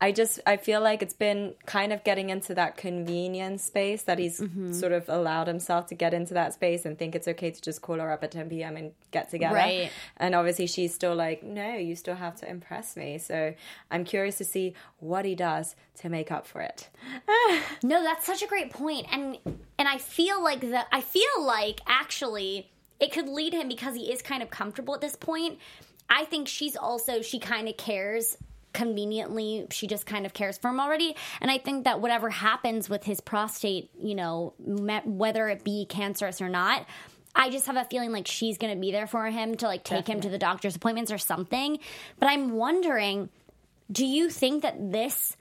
I 0.00 0.12
just 0.12 0.40
I 0.46 0.58
feel 0.58 0.82
like 0.82 1.02
it's 1.06 1.14
been 1.14 1.54
kind 1.66 1.92
of 1.92 2.02
getting 2.02 2.30
into 2.30 2.52
that 2.54 2.76
convenience 2.76 3.62
space 3.62 4.02
that 4.02 4.18
he's 4.18 4.40
Mm-hmm. 4.40 4.72
sort 4.72 4.92
of 4.92 5.08
allowed 5.08 5.46
himself 5.46 5.86
to 5.86 5.94
get 5.94 6.12
into 6.12 6.34
that 6.34 6.52
space 6.52 6.84
and 6.84 6.98
think 6.98 7.14
it's 7.14 7.28
okay 7.28 7.50
to 7.52 7.60
just 7.62 7.80
call 7.80 7.98
her 8.00 8.10
up 8.10 8.24
at 8.24 8.32
10 8.32 8.48
p.m. 8.50 8.76
and 8.76 8.92
get 9.12 9.30
together. 9.30 9.54
Right. 9.54 9.90
And 10.16 10.34
obviously 10.34 10.66
she's 10.66 10.92
still 10.92 11.14
like, 11.14 11.42
no, 11.44 11.74
you 11.76 11.94
still 11.94 12.16
have 12.16 12.34
to 12.40 12.50
impress 12.50 12.96
me. 12.96 13.18
So 13.18 13.54
I'm 13.90 14.04
curious 14.04 14.36
to 14.38 14.44
see 14.44 14.74
what 14.98 15.24
he 15.24 15.34
does 15.36 15.76
to 16.00 16.08
make 16.08 16.30
up 16.32 16.46
for 16.46 16.60
it. 16.60 16.90
No, 17.82 18.02
that's 18.02 18.26
such 18.26 18.42
a 18.42 18.46
great 18.46 18.70
point. 18.72 19.06
And 19.12 19.38
and 19.78 19.86
I 19.88 19.98
feel 19.98 20.42
like 20.42 20.60
the 20.60 20.82
I 20.94 21.00
feel 21.00 21.36
like 21.38 21.80
actually 21.86 22.70
it 22.98 23.12
could 23.12 23.28
lead 23.28 23.52
him 23.52 23.68
because 23.68 23.94
he 23.94 24.10
is 24.12 24.22
kind 24.22 24.42
of 24.42 24.50
comfortable 24.50 24.94
at 24.94 25.00
this 25.00 25.14
point. 25.16 25.58
I 26.10 26.24
think 26.24 26.48
she's 26.48 26.76
also 26.76 27.22
she 27.22 27.38
kind 27.38 27.68
of 27.68 27.76
cares 27.76 28.36
conveniently 28.76 29.66
she 29.70 29.86
just 29.86 30.04
kind 30.04 30.26
of 30.26 30.34
cares 30.34 30.58
for 30.58 30.68
him 30.68 30.78
already. 30.78 31.16
And 31.40 31.50
i 31.50 31.56
think 31.58 31.84
that 31.84 32.00
whatever 32.00 32.28
happens 32.28 32.90
with 32.90 33.04
his 33.04 33.20
prostate 33.20 33.90
you 33.98 34.14
know 34.14 34.52
me- 34.58 35.00
whether 35.04 35.48
it 35.48 35.64
be 35.64 35.86
cancerous 35.88 36.42
or 36.42 36.48
not 36.50 36.86
i 37.34 37.48
just 37.48 37.66
have 37.66 37.76
a 37.76 37.84
feeling 37.84 38.12
like 38.12 38.26
she's 38.26 38.58
going 38.58 38.74
to 38.74 38.80
be 38.80 38.92
there 38.92 39.06
for 39.06 39.24
him 39.26 39.56
to 39.56 39.66
like 39.66 39.82
take 39.82 40.06
him 40.06 40.20
to 40.20 40.28
the 40.28 40.38
doctor's 40.38 40.76
appointments 40.76 41.10
or 41.10 41.18
something. 41.18 41.78
But 42.20 42.28
i'm 42.28 42.52
wondering 42.52 43.30
do 43.90 44.04
you 44.04 44.28
think 44.28 44.62
that 44.62 44.92
this 44.92 45.36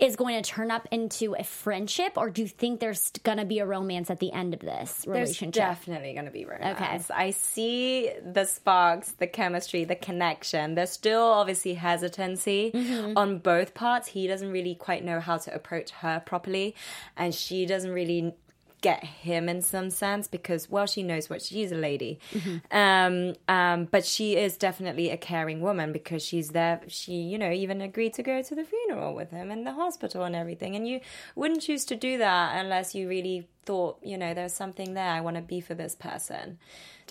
is 0.00 0.16
going 0.16 0.42
to 0.42 0.48
turn 0.48 0.70
up 0.70 0.88
into 0.90 1.34
a 1.38 1.44
friendship, 1.44 2.14
or 2.16 2.30
do 2.30 2.42
you 2.42 2.48
think 2.48 2.80
there's 2.80 3.10
going 3.22 3.38
to 3.38 3.44
be 3.44 3.58
a 3.58 3.66
romance 3.66 4.10
at 4.10 4.18
the 4.18 4.32
end 4.32 4.54
of 4.54 4.60
this 4.60 5.04
relationship? 5.06 5.54
There's 5.54 5.68
definitely 5.76 6.14
going 6.14 6.24
to 6.24 6.30
be 6.30 6.44
romance. 6.44 6.80
Okay. 7.10 7.14
I 7.14 7.30
see 7.30 8.10
the 8.24 8.44
sparks, 8.46 9.12
the 9.12 9.26
chemistry, 9.26 9.84
the 9.84 9.96
connection. 9.96 10.74
There's 10.74 10.90
still 10.90 11.22
obviously 11.22 11.74
hesitancy 11.74 12.70
Mm-hmm. 12.74 13.16
on 13.16 13.38
both 13.38 13.74
parts. 13.74 14.08
He 14.08 14.26
doesn't 14.26 14.50
really 14.50 14.74
quite 14.74 15.04
know 15.04 15.20
how 15.20 15.36
to 15.38 15.54
approach 15.54 15.90
her 15.90 16.22
properly, 16.24 16.74
and 17.16 17.34
she 17.34 17.66
doesn't 17.66 17.90
really 17.92 18.34
get 18.80 19.04
him 19.04 19.48
in 19.48 19.62
some 19.62 19.90
sense 19.90 20.28
because 20.28 20.70
well 20.70 20.86
she 20.86 21.02
knows 21.02 21.28
what 21.28 21.42
she's 21.42 21.72
a 21.72 21.76
lady. 21.76 22.18
Mm-hmm. 22.32 22.76
um 22.76 23.34
um 23.48 23.84
but 23.90 24.04
she 24.04 24.36
is 24.36 24.56
definitely 24.56 25.10
a 25.10 25.16
caring 25.16 25.60
woman 25.60 25.92
because 25.92 26.22
she's 26.22 26.50
there. 26.50 26.80
She 26.88 27.14
you 27.14 27.38
know 27.38 27.50
even 27.50 27.80
agreed 27.80 28.14
to 28.14 28.22
go 28.22 28.42
to 28.42 28.54
the 28.54 28.64
funeral 28.64 29.14
with 29.14 29.30
him 29.30 29.50
in 29.50 29.64
the 29.64 29.72
hospital 29.72 30.24
and 30.24 30.36
everything. 30.36 30.76
And 30.76 30.86
you 30.86 31.00
wouldn't 31.34 31.62
choose 31.62 31.84
to 31.86 31.96
do 31.96 32.18
that 32.18 32.56
unless 32.56 32.94
you 32.94 33.08
really 33.08 33.48
thought 33.64 33.98
you 34.02 34.16
know 34.16 34.34
there's 34.34 34.54
something 34.54 34.94
there. 34.94 35.10
I 35.10 35.20
want 35.20 35.36
to 35.36 35.42
be 35.42 35.60
for 35.60 35.74
this 35.74 35.94
person 35.94 36.58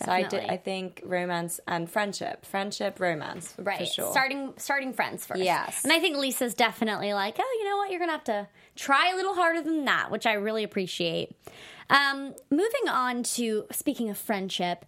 so 0.04 0.12
i 0.12 0.24
did 0.24 0.46
i 0.50 0.58
think 0.58 1.02
romance 1.06 1.60
and 1.68 1.90
friendship 1.90 2.46
friendship 2.46 3.00
romance 3.00 3.54
right. 3.58 3.80
for 3.80 3.86
sure 3.86 4.12
Starting 4.12 4.54
starting 4.58 4.94
friends 4.94 5.26
first. 5.26 5.42
Yes. 5.42 5.84
And 5.84 5.94
I 5.94 6.00
think 6.00 6.18
Lisa's 6.18 6.54
definitely 6.54 7.14
like, 7.14 7.38
oh, 7.40 7.58
you 7.60 7.66
know 7.66 7.78
what? 7.78 7.90
You're 7.90 8.00
gonna 8.00 8.12
have 8.12 8.24
to 8.26 8.48
try 8.76 9.12
a 9.14 9.16
little 9.16 9.34
harder 9.34 9.62
than 9.62 9.86
that, 9.86 10.12
which 10.12 10.26
I 10.26 10.34
really 10.34 10.64
appreciate. 10.64 11.36
Um, 11.90 12.36
moving 12.50 12.90
on 12.90 13.24
to 13.24 13.66
speaking 13.72 14.10
of 14.10 14.18
friendship. 14.18 14.86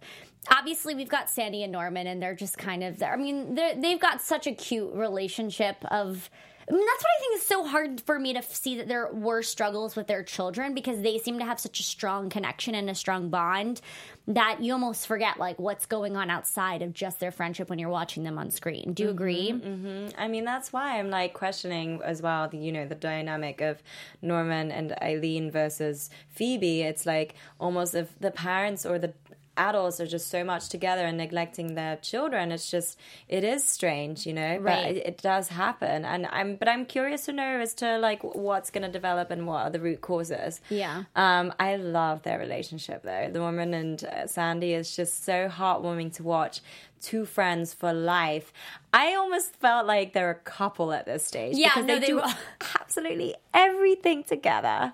Obviously, 0.50 0.94
we've 0.94 1.08
got 1.08 1.30
Sandy 1.30 1.62
and 1.62 1.72
Norman, 1.72 2.06
and 2.06 2.20
they're 2.20 2.34
just 2.34 2.58
kind 2.58 2.82
of. 2.82 2.98
There. 2.98 3.12
I 3.12 3.16
mean, 3.16 3.54
they've 3.54 4.00
got 4.00 4.20
such 4.20 4.46
a 4.46 4.52
cute 4.52 4.92
relationship 4.92 5.76
of. 5.90 6.28
I 6.68 6.72
mean, 6.72 6.86
that's 6.86 7.02
what 7.02 7.10
I 7.16 7.20
think 7.20 7.36
is 7.36 7.46
so 7.46 7.64
hard 7.64 8.00
for 8.02 8.18
me 8.18 8.32
to 8.34 8.42
see 8.42 8.76
that 8.76 8.88
there 8.88 9.08
were 9.12 9.42
struggles 9.42 9.96
with 9.96 10.06
their 10.06 10.22
children 10.22 10.74
because 10.74 11.02
they 11.02 11.18
seem 11.18 11.38
to 11.38 11.44
have 11.44 11.58
such 11.58 11.80
a 11.80 11.82
strong 11.82 12.30
connection 12.30 12.74
and 12.74 12.88
a 12.88 12.94
strong 12.94 13.30
bond 13.30 13.80
that 14.28 14.62
you 14.62 14.72
almost 14.72 15.06
forget 15.06 15.38
like 15.38 15.58
what's 15.58 15.86
going 15.86 16.16
on 16.16 16.30
outside 16.30 16.80
of 16.82 16.92
just 16.92 17.18
their 17.18 17.32
friendship 17.32 17.68
when 17.68 17.78
you're 17.78 17.88
watching 17.88 18.22
them 18.22 18.38
on 18.38 18.50
screen. 18.50 18.92
Do 18.92 19.02
you 19.02 19.08
mm-hmm, 19.08 19.16
agree? 19.16 19.52
Mm-hmm. 19.52 20.20
I 20.20 20.28
mean, 20.28 20.44
that's 20.44 20.72
why 20.72 20.98
I'm 20.98 21.10
like 21.10 21.32
questioning 21.32 22.00
as 22.04 22.22
well 22.22 22.48
the 22.48 22.58
you 22.58 22.70
know 22.70 22.86
the 22.86 22.94
dynamic 22.94 23.60
of 23.60 23.82
Norman 24.20 24.70
and 24.70 24.92
Eileen 25.02 25.50
versus 25.50 26.10
Phoebe. 26.28 26.82
It's 26.82 27.06
like 27.06 27.34
almost 27.58 27.94
if 27.94 28.16
the 28.20 28.30
parents 28.30 28.86
or 28.86 28.98
the 28.98 29.12
adults 29.56 30.00
are 30.00 30.06
just 30.06 30.28
so 30.28 30.42
much 30.42 30.68
together 30.68 31.04
and 31.04 31.18
neglecting 31.18 31.74
their 31.74 31.96
children 31.96 32.50
it's 32.52 32.70
just 32.70 32.98
it 33.28 33.44
is 33.44 33.62
strange 33.62 34.26
you 34.26 34.32
know? 34.32 34.56
But 34.58 34.64
Right. 34.64 34.96
it, 34.96 35.06
it 35.06 35.18
does 35.22 35.48
happen. 35.48 36.04
And 36.04 36.26
i'm 36.26 36.56
but 36.56 36.68
i'm 36.68 36.86
curious 36.86 37.26
to 37.26 37.32
know 37.32 37.60
as 37.60 37.74
to 37.74 37.98
like 37.98 38.22
what's 38.22 38.70
going 38.70 38.82
to 38.82 38.90
develop 38.90 39.30
and 39.30 39.46
what 39.46 39.66
are 39.66 39.70
the 39.70 39.80
root 39.80 40.00
causes. 40.00 40.60
Yeah. 40.70 41.04
um 41.16 41.52
i 41.60 41.76
love 41.76 42.22
their 42.22 42.38
relationship 42.38 43.02
though. 43.02 43.28
The 43.32 43.40
woman 43.40 43.74
and 43.74 44.02
uh, 44.04 44.26
sandy 44.26 44.72
is 44.72 44.96
just 44.96 45.24
so 45.24 45.48
heartwarming 45.48 46.14
to 46.14 46.22
watch 46.22 46.60
two 47.02 47.24
friends 47.26 47.74
for 47.74 47.92
life 47.92 48.52
i 48.92 49.14
almost 49.14 49.54
felt 49.56 49.86
like 49.86 50.12
they're 50.12 50.30
a 50.30 50.34
couple 50.34 50.92
at 50.92 51.04
this 51.04 51.24
stage 51.26 51.56
Yeah, 51.56 51.70
because 51.70 51.84
no, 51.86 51.94
they, 51.94 52.00
they 52.00 52.06
do 52.06 52.16
were- 52.16 52.34
absolutely 52.80 53.34
everything 53.52 54.22
together 54.24 54.92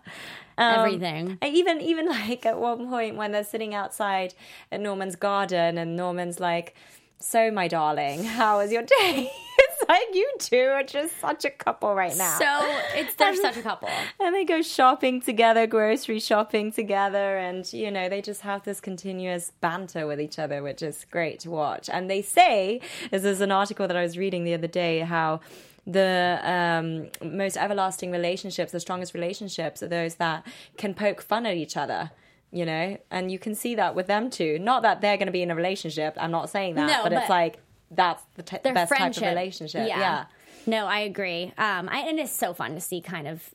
um, 0.56 0.74
Everything. 0.80 1.38
I 1.40 1.46
even 1.48 1.80
even 1.80 2.06
like 2.18 2.44
at 2.44 2.58
one 2.58 2.88
point 2.88 3.14
when 3.14 3.30
they're 3.30 3.44
sitting 3.44 3.74
outside 3.74 4.34
at 4.72 4.80
Norman's 4.80 5.14
garden 5.14 5.78
and 5.78 5.96
Norman's 5.96 6.40
like, 6.40 6.74
"So, 7.20 7.52
my 7.52 7.68
darling, 7.68 8.24
how 8.24 8.58
was 8.58 8.72
your 8.72 8.82
day?" 8.82 9.30
like 9.98 10.08
you 10.12 10.30
two 10.38 10.68
are 10.72 10.82
just 10.82 11.18
such 11.18 11.44
a 11.44 11.50
couple 11.50 11.94
right 11.94 12.16
now. 12.16 12.38
So 12.38 12.80
it's 12.94 13.14
they're 13.14 13.34
such 13.34 13.56
a 13.56 13.62
couple. 13.62 13.88
and 14.20 14.34
they 14.34 14.44
go 14.44 14.60
shopping 14.60 15.20
together, 15.22 15.66
grocery 15.66 16.20
shopping 16.20 16.72
together, 16.72 17.38
and 17.38 17.70
you 17.72 17.90
know 17.90 18.08
they 18.08 18.20
just 18.20 18.42
have 18.42 18.64
this 18.64 18.80
continuous 18.80 19.52
banter 19.60 20.06
with 20.06 20.20
each 20.20 20.38
other, 20.38 20.62
which 20.62 20.82
is 20.82 21.06
great 21.10 21.40
to 21.40 21.50
watch. 21.50 21.88
And 21.88 22.10
they 22.10 22.20
say, 22.20 22.80
this 23.10 23.24
is 23.24 23.40
an 23.40 23.50
article 23.50 23.88
that 23.88 23.96
I 23.96 24.02
was 24.02 24.18
reading 24.18 24.44
the 24.44 24.54
other 24.54 24.66
day, 24.66 25.00
how 25.00 25.40
the 25.86 26.38
um, 26.44 27.08
most 27.26 27.56
everlasting 27.56 28.10
relationships, 28.10 28.72
the 28.72 28.80
strongest 28.80 29.14
relationships, 29.14 29.82
are 29.82 29.88
those 29.88 30.16
that 30.16 30.46
can 30.76 30.92
poke 30.92 31.22
fun 31.22 31.46
at 31.46 31.56
each 31.56 31.76
other. 31.76 32.10
You 32.50 32.64
know, 32.64 32.96
and 33.10 33.30
you 33.30 33.38
can 33.38 33.54
see 33.54 33.74
that 33.74 33.94
with 33.94 34.06
them 34.06 34.30
too. 34.30 34.58
Not 34.58 34.80
that 34.82 35.02
they're 35.02 35.18
going 35.18 35.26
to 35.26 35.32
be 35.32 35.42
in 35.42 35.50
a 35.50 35.54
relationship. 35.54 36.16
I'm 36.18 36.30
not 36.30 36.48
saying 36.48 36.76
that, 36.76 36.86
No, 36.86 37.02
but, 37.02 37.12
it's 37.12 37.28
like 37.28 37.58
that's 37.90 38.22
the 38.34 38.42
t- 38.42 38.58
best 38.62 38.88
friendship. 38.88 39.22
type 39.22 39.32
of 39.32 39.36
relationship. 39.36 39.88
yeah. 39.88 40.24
No, 40.66 40.86
I 40.86 41.00
agree. 41.00 41.52
Um, 41.56 41.88
I, 41.88 42.00
and 42.08 42.18
it's 42.18 42.32
so 42.32 42.52
fun 42.52 42.74
to 42.74 42.80
see 42.80 43.00
kind 43.00 43.26
of 43.26 43.54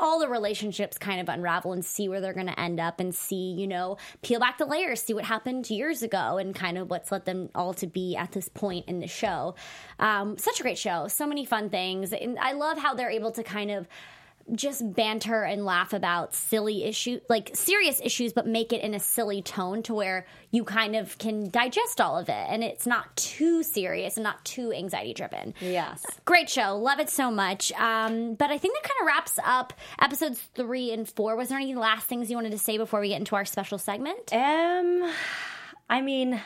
all 0.00 0.20
the 0.20 0.28
relationships 0.28 0.98
kind 0.98 1.20
of 1.20 1.28
unravel 1.28 1.72
and 1.72 1.84
see 1.84 2.08
where 2.08 2.20
they're 2.20 2.34
going 2.34 2.46
to 2.46 2.60
end 2.60 2.78
up 2.78 3.00
and 3.00 3.14
see, 3.14 3.52
you 3.52 3.66
know, 3.66 3.96
peel 4.22 4.38
back 4.38 4.58
the 4.58 4.66
layers, 4.66 5.02
see 5.02 5.14
what 5.14 5.24
happened 5.24 5.68
years 5.68 6.02
ago 6.02 6.38
and 6.38 6.54
kind 6.54 6.78
of 6.78 6.90
what's 6.90 7.10
led 7.10 7.24
them 7.24 7.48
all 7.54 7.74
to 7.74 7.86
be 7.86 8.14
at 8.16 8.32
this 8.32 8.48
point 8.48 8.86
in 8.88 9.00
the 9.00 9.08
show. 9.08 9.54
Um, 9.98 10.38
such 10.38 10.60
a 10.60 10.62
great 10.62 10.78
show. 10.78 11.08
So 11.08 11.26
many 11.26 11.44
fun 11.44 11.70
things. 11.70 12.12
And 12.12 12.38
I 12.38 12.52
love 12.52 12.78
how 12.78 12.94
they're 12.94 13.10
able 13.10 13.32
to 13.32 13.42
kind 13.42 13.70
of 13.70 13.88
just 14.52 14.92
banter 14.94 15.42
and 15.42 15.64
laugh 15.64 15.92
about 15.92 16.34
silly 16.34 16.84
issues, 16.84 17.20
like 17.28 17.50
serious 17.54 18.00
issues, 18.02 18.32
but 18.32 18.46
make 18.46 18.72
it 18.72 18.82
in 18.82 18.94
a 18.94 19.00
silly 19.00 19.42
tone 19.42 19.82
to 19.84 19.94
where 19.94 20.26
you 20.50 20.64
kind 20.64 20.96
of 20.96 21.16
can 21.18 21.50
digest 21.50 22.00
all 22.00 22.18
of 22.18 22.28
it 22.28 22.46
and 22.48 22.62
it's 22.62 22.86
not 22.86 23.14
too 23.16 23.62
serious 23.62 24.16
and 24.16 24.24
not 24.24 24.44
too 24.44 24.72
anxiety 24.72 25.14
driven. 25.14 25.54
Yes. 25.60 26.04
Great 26.24 26.48
show. 26.48 26.76
Love 26.76 27.00
it 27.00 27.10
so 27.10 27.30
much. 27.30 27.72
Um, 27.72 28.34
but 28.34 28.50
I 28.50 28.58
think 28.58 28.74
that 28.74 28.82
kind 28.82 29.00
of 29.00 29.06
wraps 29.06 29.38
up 29.44 29.72
episodes 29.98 30.40
three 30.54 30.92
and 30.92 31.08
four. 31.08 31.36
Was 31.36 31.48
there 31.48 31.58
any 31.58 31.74
last 31.74 32.06
things 32.06 32.30
you 32.30 32.36
wanted 32.36 32.52
to 32.52 32.58
say 32.58 32.78
before 32.78 33.00
we 33.00 33.08
get 33.08 33.18
into 33.18 33.36
our 33.36 33.44
special 33.44 33.78
segment? 33.78 34.32
Um, 34.32 35.10
I 35.88 36.00
mean, 36.00 36.40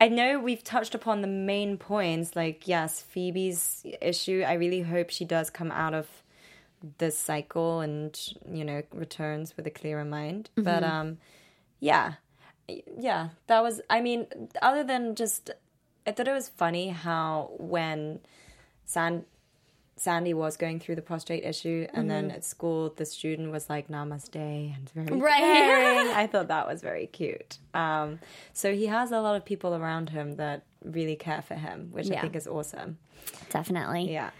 I 0.00 0.08
know 0.08 0.40
we've 0.40 0.64
touched 0.64 0.94
upon 0.94 1.22
the 1.22 1.28
main 1.28 1.78
points. 1.78 2.34
Like, 2.34 2.66
yes, 2.66 3.02
Phoebe's 3.02 3.86
issue. 4.00 4.44
I 4.46 4.54
really 4.54 4.80
hope 4.80 5.10
she 5.10 5.24
does 5.24 5.48
come 5.50 5.70
out 5.70 5.94
of 5.94 6.08
this 6.98 7.18
cycle 7.18 7.80
and 7.80 8.18
you 8.50 8.64
know 8.64 8.82
returns 8.92 9.56
with 9.56 9.66
a 9.66 9.70
clearer 9.70 10.04
mind. 10.04 10.50
But 10.56 10.84
um, 10.84 11.18
yeah, 11.80 12.14
yeah, 12.98 13.30
that 13.46 13.62
was. 13.62 13.80
I 13.90 14.00
mean, 14.00 14.26
other 14.60 14.84
than 14.84 15.14
just, 15.14 15.50
I 16.06 16.12
thought 16.12 16.28
it 16.28 16.32
was 16.32 16.48
funny 16.48 16.88
how 16.88 17.52
when 17.58 18.20
San 18.84 19.24
Sandy 19.96 20.34
was 20.34 20.56
going 20.56 20.80
through 20.80 20.96
the 20.96 21.02
prostate 21.02 21.44
issue, 21.44 21.86
and 21.92 22.10
then 22.10 22.30
at 22.30 22.44
school 22.44 22.92
the 22.96 23.04
student 23.04 23.52
was 23.52 23.68
like 23.68 23.88
"Namaste" 23.88 24.34
and 24.34 24.90
very 24.90 25.16
Right. 25.16 26.12
I 26.16 26.26
thought 26.30 26.48
that 26.48 26.66
was 26.66 26.82
very 26.82 27.06
cute. 27.06 27.58
Um, 27.74 28.18
so 28.52 28.74
he 28.74 28.86
has 28.86 29.12
a 29.12 29.20
lot 29.20 29.36
of 29.36 29.44
people 29.44 29.74
around 29.74 30.10
him 30.10 30.36
that 30.36 30.64
really 30.84 31.16
care 31.16 31.42
for 31.42 31.54
him, 31.54 31.88
which 31.92 32.10
I 32.10 32.20
think 32.20 32.34
is 32.36 32.46
awesome. 32.46 32.98
Definitely. 33.50 34.12
Yeah. 34.12 34.30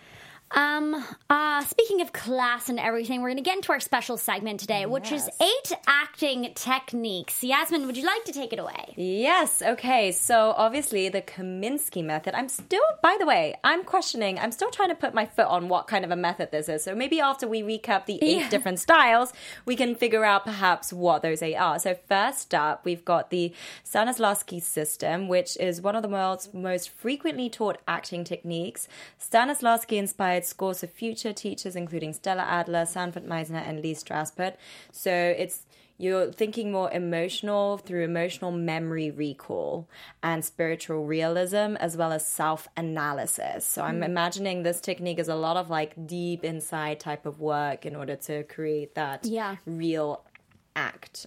Um, 0.54 1.02
uh, 1.30 1.62
speaking 1.64 2.00
of 2.02 2.12
class 2.12 2.68
and 2.68 2.78
everything, 2.78 3.22
we're 3.22 3.28
going 3.28 3.36
to 3.38 3.42
get 3.42 3.56
into 3.56 3.72
our 3.72 3.80
special 3.80 4.16
segment 4.18 4.60
today, 4.60 4.84
which 4.84 5.10
is 5.10 5.28
eight 5.40 5.72
acting 5.86 6.52
techniques. 6.54 7.42
Yasmin, 7.42 7.86
would 7.86 7.96
you 7.96 8.04
like 8.04 8.24
to 8.24 8.32
take 8.32 8.52
it 8.52 8.58
away? 8.58 8.92
Yes. 8.96 9.62
Okay. 9.62 10.12
So 10.12 10.52
obviously 10.56 11.08
the 11.08 11.22
Kominsky 11.22 12.04
method. 12.04 12.34
I'm 12.34 12.48
still, 12.50 12.82
by 13.02 13.16
the 13.18 13.24
way, 13.24 13.54
I'm 13.64 13.82
questioning. 13.82 14.38
I'm 14.38 14.52
still 14.52 14.70
trying 14.70 14.90
to 14.90 14.94
put 14.94 15.14
my 15.14 15.24
foot 15.24 15.46
on 15.46 15.68
what 15.68 15.86
kind 15.86 16.04
of 16.04 16.10
a 16.10 16.16
method 16.16 16.50
this 16.50 16.68
is. 16.68 16.84
So 16.84 16.94
maybe 16.94 17.20
after 17.20 17.48
we 17.48 17.62
recap 17.62 18.04
the 18.06 18.18
eight 18.22 18.40
Yeah. 18.42 18.48
different 18.50 18.78
styles, 18.78 19.32
we 19.64 19.74
can 19.74 19.94
figure 19.94 20.24
out 20.24 20.44
perhaps 20.44 20.92
what 20.92 21.22
those 21.22 21.40
eight 21.42 21.56
are. 21.56 21.78
So 21.78 21.94
first 22.08 22.54
up, 22.54 22.84
we've 22.84 23.04
got 23.04 23.30
the 23.30 23.54
Stanislavski 23.90 24.60
system, 24.60 25.28
which 25.28 25.56
is 25.56 25.80
one 25.80 25.96
of 25.96 26.02
the 26.02 26.08
world's 26.08 26.52
most 26.52 26.90
frequently 26.90 27.48
taught 27.48 27.78
acting 27.88 28.24
techniques. 28.24 28.86
Stanislavski 29.18 29.96
inspired 29.96 30.41
scores 30.44 30.82
of 30.82 30.90
future 30.90 31.32
teachers, 31.32 31.76
including 31.76 32.12
Stella 32.12 32.42
Adler, 32.42 32.86
Sanford 32.86 33.26
Meisner, 33.26 33.66
and 33.66 33.80
Lee 33.82 33.94
Strasberg. 33.94 34.54
So 34.90 35.12
it's 35.12 35.66
you're 35.98 36.32
thinking 36.32 36.72
more 36.72 36.90
emotional 36.90 37.78
through 37.78 38.02
emotional 38.02 38.50
memory 38.50 39.10
recall 39.10 39.88
and 40.22 40.44
spiritual 40.44 41.04
realism 41.04 41.76
as 41.76 41.96
well 41.96 42.12
as 42.12 42.26
self-analysis 42.26 43.64
so 43.64 43.82
i'm 43.82 43.98
hmm. 43.98 44.02
imagining 44.02 44.62
this 44.62 44.80
technique 44.80 45.18
is 45.18 45.28
a 45.28 45.34
lot 45.36 45.56
of 45.56 45.70
like 45.70 46.06
deep 46.06 46.44
inside 46.44 46.98
type 46.98 47.24
of 47.24 47.40
work 47.40 47.86
in 47.86 47.94
order 47.94 48.16
to 48.16 48.42
create 48.44 48.94
that 48.94 49.24
Yeah. 49.24 49.56
real 49.66 50.24
act. 50.74 51.26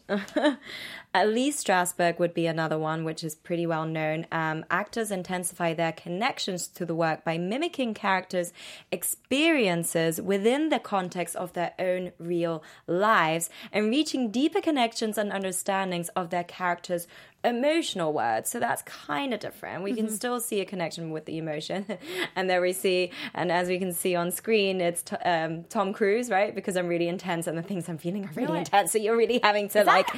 At 1.15 1.30
least 1.30 1.65
Strasberg 1.65 2.19
would 2.19 2.34
be 2.34 2.45
another 2.45 2.78
one, 2.78 3.06
which 3.06 3.23
is 3.23 3.36
pretty 3.36 3.65
well 3.65 3.86
known. 3.86 4.28
Um, 4.34 4.65
actors 4.69 5.12
intensify 5.12 5.73
their 5.73 5.93
connections 5.93 6.67
to 6.67 6.86
the 6.86 6.93
work 6.93 7.23
by 7.23 7.38
mimicking 7.38 7.93
characters' 7.93 8.51
experiences 8.91 10.19
within 10.19 10.67
the 10.67 10.78
context 10.78 11.38
of 11.38 11.54
their 11.54 11.71
own 11.80 12.12
real 12.19 12.62
lives 12.86 13.49
and 13.71 13.89
reaching 13.89 14.30
deeper 14.30 14.60
connections 14.60 15.17
and 15.17 15.32
understandings 15.32 16.10
of 16.17 16.32
their 16.32 16.43
characters' 16.43 17.08
emotional 17.45 18.12
words. 18.12 18.49
So 18.49 18.60
that's 18.60 18.82
kind 18.82 19.34
of 19.34 19.39
different. 19.39 19.84
We 19.84 19.93
can 19.93 20.10
still 20.10 20.39
see 20.39 20.60
a 20.62 20.65
connection 20.65 21.12
with 21.12 21.25
the 21.25 21.38
emotion. 21.38 21.86
and 22.36 22.49
there 22.49 22.60
we 22.60 22.73
see, 22.73 23.12
and 23.34 23.51
as 23.51 23.69
we 23.69 23.78
can 23.78 23.93
see 23.93 24.15
on 24.15 24.32
screen, 24.32 24.82
it's 24.82 25.04
t- 25.04 25.15
um, 25.17 25.63
Tom 25.65 25.93
Cruise, 25.93 26.30
right? 26.30 26.54
Because 26.54 26.75
I'm 26.75 26.88
really 26.88 27.08
intense 27.08 27.47
and 27.47 27.58
the 27.58 27.62
things 27.62 27.88
I'm 27.88 27.99
feeling 27.99 28.25
are 28.25 28.32
really 28.36 28.47
No, 28.47 28.56
intense. 28.56 28.91
So 28.91 28.97
you're 28.97 29.15
really 29.15 29.39
having 29.43 29.69
to 29.69 29.84
like 29.84 30.10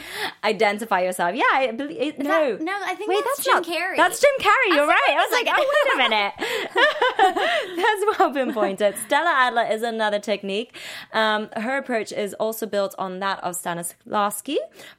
identify 0.43 0.86
yourself. 1.01 1.35
Yeah, 1.35 1.43
I 1.51 1.71
believe 1.71 1.97
it, 1.99 2.19
no. 2.19 2.55
that- 2.57 2.61
no, 2.63 2.73
I 2.83 2.95
think 2.95 3.09
Wait, 3.09 3.23
that's 3.25 3.43
Jim 3.43 3.55
not, 3.55 3.63
Carrey. 3.65 3.97
That's 3.97 4.19
Jim 4.19 4.31
Carrey. 4.39 4.75
You're 4.75 4.87
right. 4.87 5.09
I 5.09 5.15
was 5.15 5.31
like, 5.31 5.45
like, 5.45 5.55
oh, 5.59 5.73
wait 5.85 5.93
a 5.93 5.97
minute. 6.09 6.33
that's 7.77 8.19
well 8.19 8.31
been 8.31 8.47
pinpointed. 8.47 8.95
Stella 9.05 9.31
Adler 9.35 9.67
is 9.71 9.83
another 9.83 10.19
technique. 10.19 10.75
Um, 11.13 11.49
her 11.55 11.77
approach 11.77 12.11
is 12.11 12.33
also 12.35 12.65
built 12.65 12.95
on 12.97 13.19
that 13.19 13.43
of 13.43 13.55
Stanislavski, 13.55 14.57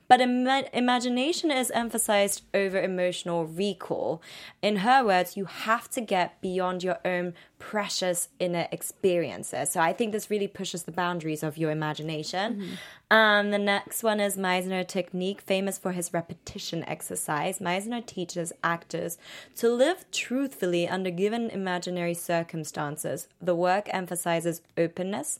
but 0.08 0.20
ima- 0.20 0.64
imagination 0.72 1.50
is 1.50 1.70
emphasized 1.70 2.42
over 2.54 2.80
emotional 2.80 3.46
recall. 3.46 4.22
In 4.62 4.76
her 4.76 5.04
words, 5.04 5.36
you 5.36 5.44
have 5.44 5.88
to 5.90 6.00
get 6.00 6.40
beyond 6.40 6.82
your 6.82 6.98
own 7.04 7.34
precious 7.58 8.28
inner 8.38 8.66
experiences. 8.72 9.70
So 9.70 9.80
I 9.80 9.92
think 9.92 10.12
this 10.12 10.30
really 10.30 10.48
pushes 10.48 10.84
the 10.84 10.92
boundaries 10.92 11.42
of 11.42 11.58
your 11.58 11.70
imagination. 11.70 12.78
Um, 13.10 13.50
the 13.50 13.58
next 13.58 14.02
one 14.02 14.20
is 14.20 14.36
Meisner 14.36 14.86
technique, 14.86 15.40
famous 15.40 15.76
for 15.78 15.92
his 15.92 16.12
repetition 16.12 16.84
exercise. 16.84 17.58
Meisner 17.58 18.04
teaches 18.04 18.52
actors 18.64 19.18
to 19.56 19.68
live 19.70 20.04
truthfully 20.10 20.88
under 20.88 21.10
given 21.10 21.50
imaginary 21.50 22.14
circumstances. 22.14 23.28
The 23.40 23.54
work 23.54 23.88
emphasizes 23.90 24.62
openness, 24.76 25.38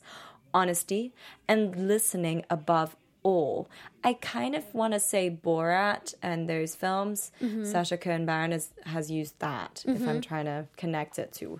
honesty, 0.53 1.13
and 1.47 1.87
listening 1.87 2.43
above 2.49 2.95
all. 3.29 3.69
I 4.03 4.13
kind 4.13 4.55
of 4.55 4.73
want 4.73 4.93
to 4.93 4.99
say 4.99 5.29
Borat 5.29 6.13
and 6.21 6.49
those 6.49 6.75
films. 6.75 7.31
Mm-hmm. 7.41 7.65
Sacha 7.65 7.97
Cohen 7.97 8.25
Baron 8.25 8.59
has 8.85 9.11
used 9.11 9.39
that 9.39 9.83
if 9.85 10.01
I'm 10.01 10.07
mm-hmm. 10.07 10.19
trying 10.21 10.45
to 10.45 10.67
connect 10.77 11.19
it 11.19 11.31
to 11.33 11.59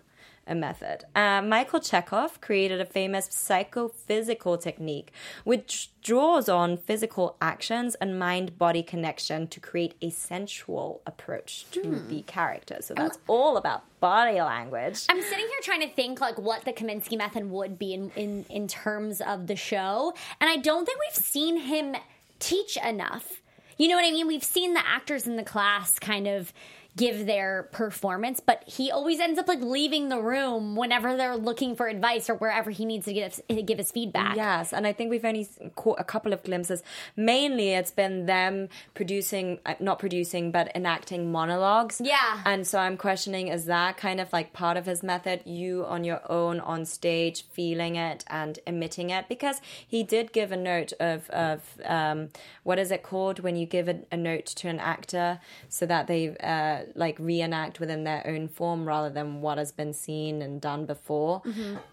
a 0.49 0.55
method. 0.55 1.05
Uh, 1.15 1.41
Michael 1.41 1.79
Chekhov 1.79 2.41
created 2.41 2.81
a 2.81 2.85
famous 2.85 3.27
psychophysical 3.31 4.57
technique, 4.57 5.11
which 5.43 5.91
draws 6.01 6.49
on 6.49 6.75
physical 6.75 7.37
actions 7.41 7.95
and 7.95 8.17
mind 8.17 8.57
body 8.57 8.81
connection 8.81 9.47
to 9.47 9.59
create 9.59 9.93
a 10.01 10.09
sensual 10.09 11.01
approach 11.05 11.65
to 11.71 12.01
the 12.09 12.23
character. 12.23 12.77
So 12.81 12.93
that's 12.95 13.19
all 13.27 13.57
about 13.57 13.83
body 13.99 14.41
language. 14.41 15.05
I'm 15.07 15.21
sitting 15.21 15.45
here 15.45 15.59
trying 15.61 15.81
to 15.81 15.93
think 15.93 16.19
like 16.19 16.37
what 16.37 16.65
the 16.65 16.73
Kominsky 16.73 17.17
method 17.17 17.49
would 17.49 17.77
be 17.77 17.93
in, 17.93 18.11
in 18.15 18.45
in 18.49 18.67
terms 18.67 19.21
of 19.21 19.47
the 19.47 19.55
show, 19.55 20.13
and 20.41 20.49
I 20.49 20.57
don't 20.57 20.85
think 20.85 20.99
we've 20.99 21.23
seen 21.23 21.57
him 21.57 21.95
teach 22.39 22.77
enough. 22.77 23.41
You 23.77 23.87
know 23.87 23.95
what 23.95 24.05
I 24.05 24.11
mean? 24.11 24.27
We've 24.27 24.43
seen 24.43 24.73
the 24.73 24.85
actors 24.85 25.25
in 25.25 25.37
the 25.37 25.43
class 25.43 25.99
kind 25.99 26.27
of 26.27 26.51
give 26.95 27.25
their 27.25 27.63
performance, 27.71 28.39
but 28.39 28.63
he 28.67 28.91
always 28.91 29.19
ends 29.19 29.39
up 29.39 29.47
like 29.47 29.61
leaving 29.61 30.09
the 30.09 30.19
room 30.19 30.75
whenever 30.75 31.15
they're 31.15 31.37
looking 31.37 31.75
for 31.75 31.87
advice 31.87 32.29
or 32.29 32.35
wherever 32.35 32.71
he 32.71 32.85
needs 32.85 33.05
to 33.05 33.13
give 33.13 33.39
give 33.65 33.77
his 33.77 33.91
feedback. 33.91 34.35
Yes, 34.35 34.73
and 34.73 34.85
I 34.85 34.93
think 34.93 35.09
we've 35.09 35.23
only 35.23 35.47
caught 35.75 35.99
a 35.99 36.03
couple 36.03 36.33
of 36.33 36.43
glimpses. 36.43 36.83
Mainly, 37.15 37.69
it's 37.69 37.91
been 37.91 38.25
them 38.25 38.69
producing, 38.93 39.59
uh, 39.65 39.75
not 39.79 39.99
producing, 39.99 40.51
but 40.51 40.71
enacting 40.75 41.31
monologues. 41.31 42.01
Yeah. 42.03 42.41
And 42.45 42.65
so 42.67 42.79
I'm 42.79 42.97
questioning: 42.97 43.47
is 43.47 43.65
that 43.65 43.97
kind 43.97 44.19
of 44.19 44.33
like 44.33 44.51
part 44.53 44.75
of 44.75 44.85
his 44.85 45.03
method? 45.03 45.41
You 45.45 45.85
on 45.85 46.03
your 46.03 46.21
own 46.29 46.59
on 46.59 46.85
stage, 46.85 47.45
feeling 47.51 47.95
it 47.95 48.25
and 48.27 48.59
emitting 48.67 49.09
it, 49.09 49.29
because 49.29 49.61
he 49.87 50.03
did 50.03 50.33
give 50.33 50.51
a 50.51 50.57
note 50.57 50.93
of 50.99 51.29
of 51.29 51.77
um, 51.85 52.29
what 52.63 52.79
is 52.79 52.91
it 52.91 53.03
called 53.03 53.39
when 53.39 53.55
you 53.55 53.65
give 53.65 53.87
a, 53.87 53.99
a 54.11 54.17
note 54.17 54.45
to 54.47 54.67
an 54.67 54.79
actor 54.79 55.39
so 55.69 55.85
that 55.85 56.07
they 56.07 56.35
uh, 56.37 56.83
like 56.95 57.17
reenact 57.19 57.79
within 57.79 58.03
their 58.03 58.25
own 58.25 58.47
form 58.47 58.87
rather 58.87 59.09
than 59.09 59.41
what 59.41 59.57
has 59.57 59.71
been 59.71 59.93
seen 59.93 60.41
and 60.41 60.61
done 60.61 60.85
before. 60.85 61.41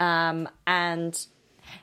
Um, 0.01 0.49
and 0.67 1.27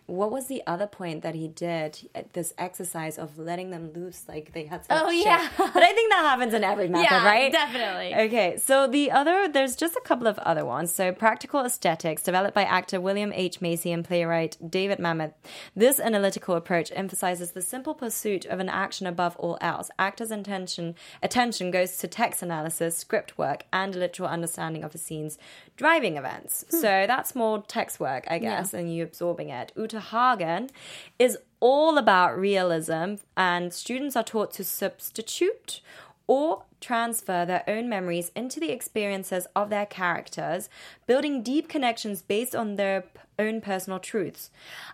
what 0.05 0.31
was 0.31 0.47
the 0.47 0.61
other 0.67 0.87
point 0.87 1.23
that 1.23 1.35
he 1.35 1.47
did? 1.47 2.09
Uh, 2.15 2.21
this 2.33 2.53
exercise 2.57 3.17
of 3.17 3.37
letting 3.37 3.71
them 3.71 3.91
loose, 3.93 4.23
like 4.27 4.53
they 4.53 4.65
had. 4.65 4.81
Oh, 4.89 5.09
shit. 5.11 5.25
yeah. 5.25 5.49
but 5.57 5.83
I 5.83 5.93
think 5.93 6.11
that 6.11 6.19
happens 6.23 6.53
in 6.53 6.63
every 6.63 6.87
method, 6.87 7.07
Yeah, 7.11 7.25
right? 7.25 7.51
definitely. 7.51 8.15
Okay, 8.15 8.57
so 8.57 8.87
the 8.87 9.11
other, 9.11 9.47
there's 9.47 9.75
just 9.75 9.95
a 9.95 10.01
couple 10.01 10.27
of 10.27 10.37
other 10.39 10.65
ones. 10.65 10.93
So, 10.93 11.11
Practical 11.11 11.61
Aesthetics, 11.65 12.23
developed 12.23 12.53
by 12.55 12.63
actor 12.63 12.99
William 13.01 13.31
H. 13.33 13.61
Macy 13.61 13.91
and 13.91 14.05
playwright 14.05 14.57
David 14.69 14.99
Mamet. 14.99 15.33
This 15.75 15.99
analytical 15.99 16.55
approach 16.55 16.91
emphasizes 16.95 17.51
the 17.51 17.61
simple 17.61 17.93
pursuit 17.93 18.45
of 18.45 18.59
an 18.59 18.69
action 18.69 19.07
above 19.07 19.35
all 19.37 19.57
else. 19.61 19.89
Actors' 19.99 20.31
intention, 20.31 20.95
attention 21.21 21.71
goes 21.71 21.97
to 21.97 22.07
text 22.07 22.41
analysis, 22.41 22.97
script 22.97 23.37
work, 23.37 23.63
and 23.73 23.95
a 23.95 23.99
literal 23.99 24.29
understanding 24.29 24.83
of 24.83 24.91
the 24.91 24.97
scene's 24.97 25.37
driving 25.75 26.17
events. 26.17 26.63
Hmm. 26.69 26.77
So, 26.77 27.05
that's 27.07 27.35
more 27.35 27.63
text 27.67 27.99
work, 27.99 28.25
I 28.29 28.39
guess, 28.39 28.73
and 28.73 28.93
you 28.93 29.03
absorbing 29.03 29.49
it. 29.49 29.71
Uta 29.75 29.99
Hagen 29.99 30.69
is 31.17 31.37
all 31.59 31.97
about 31.97 32.37
realism, 32.37 33.15
and 33.37 33.73
students 33.73 34.15
are 34.15 34.23
taught 34.23 34.51
to 34.53 34.63
substitute 34.63 35.81
or 36.27 36.63
transfer 36.79 37.45
their 37.45 37.63
own 37.67 37.89
memories 37.89 38.31
into 38.35 38.59
the 38.59 38.71
experiences 38.71 39.47
of 39.55 39.69
their 39.69 39.85
characters, 39.85 40.69
building 41.07 41.43
deep 41.43 41.67
connections 41.69 42.21
based 42.21 42.55
on 42.55 42.75
their 42.75 43.03
own 43.39 43.61
personal 43.61 43.99
truths. 43.99 44.51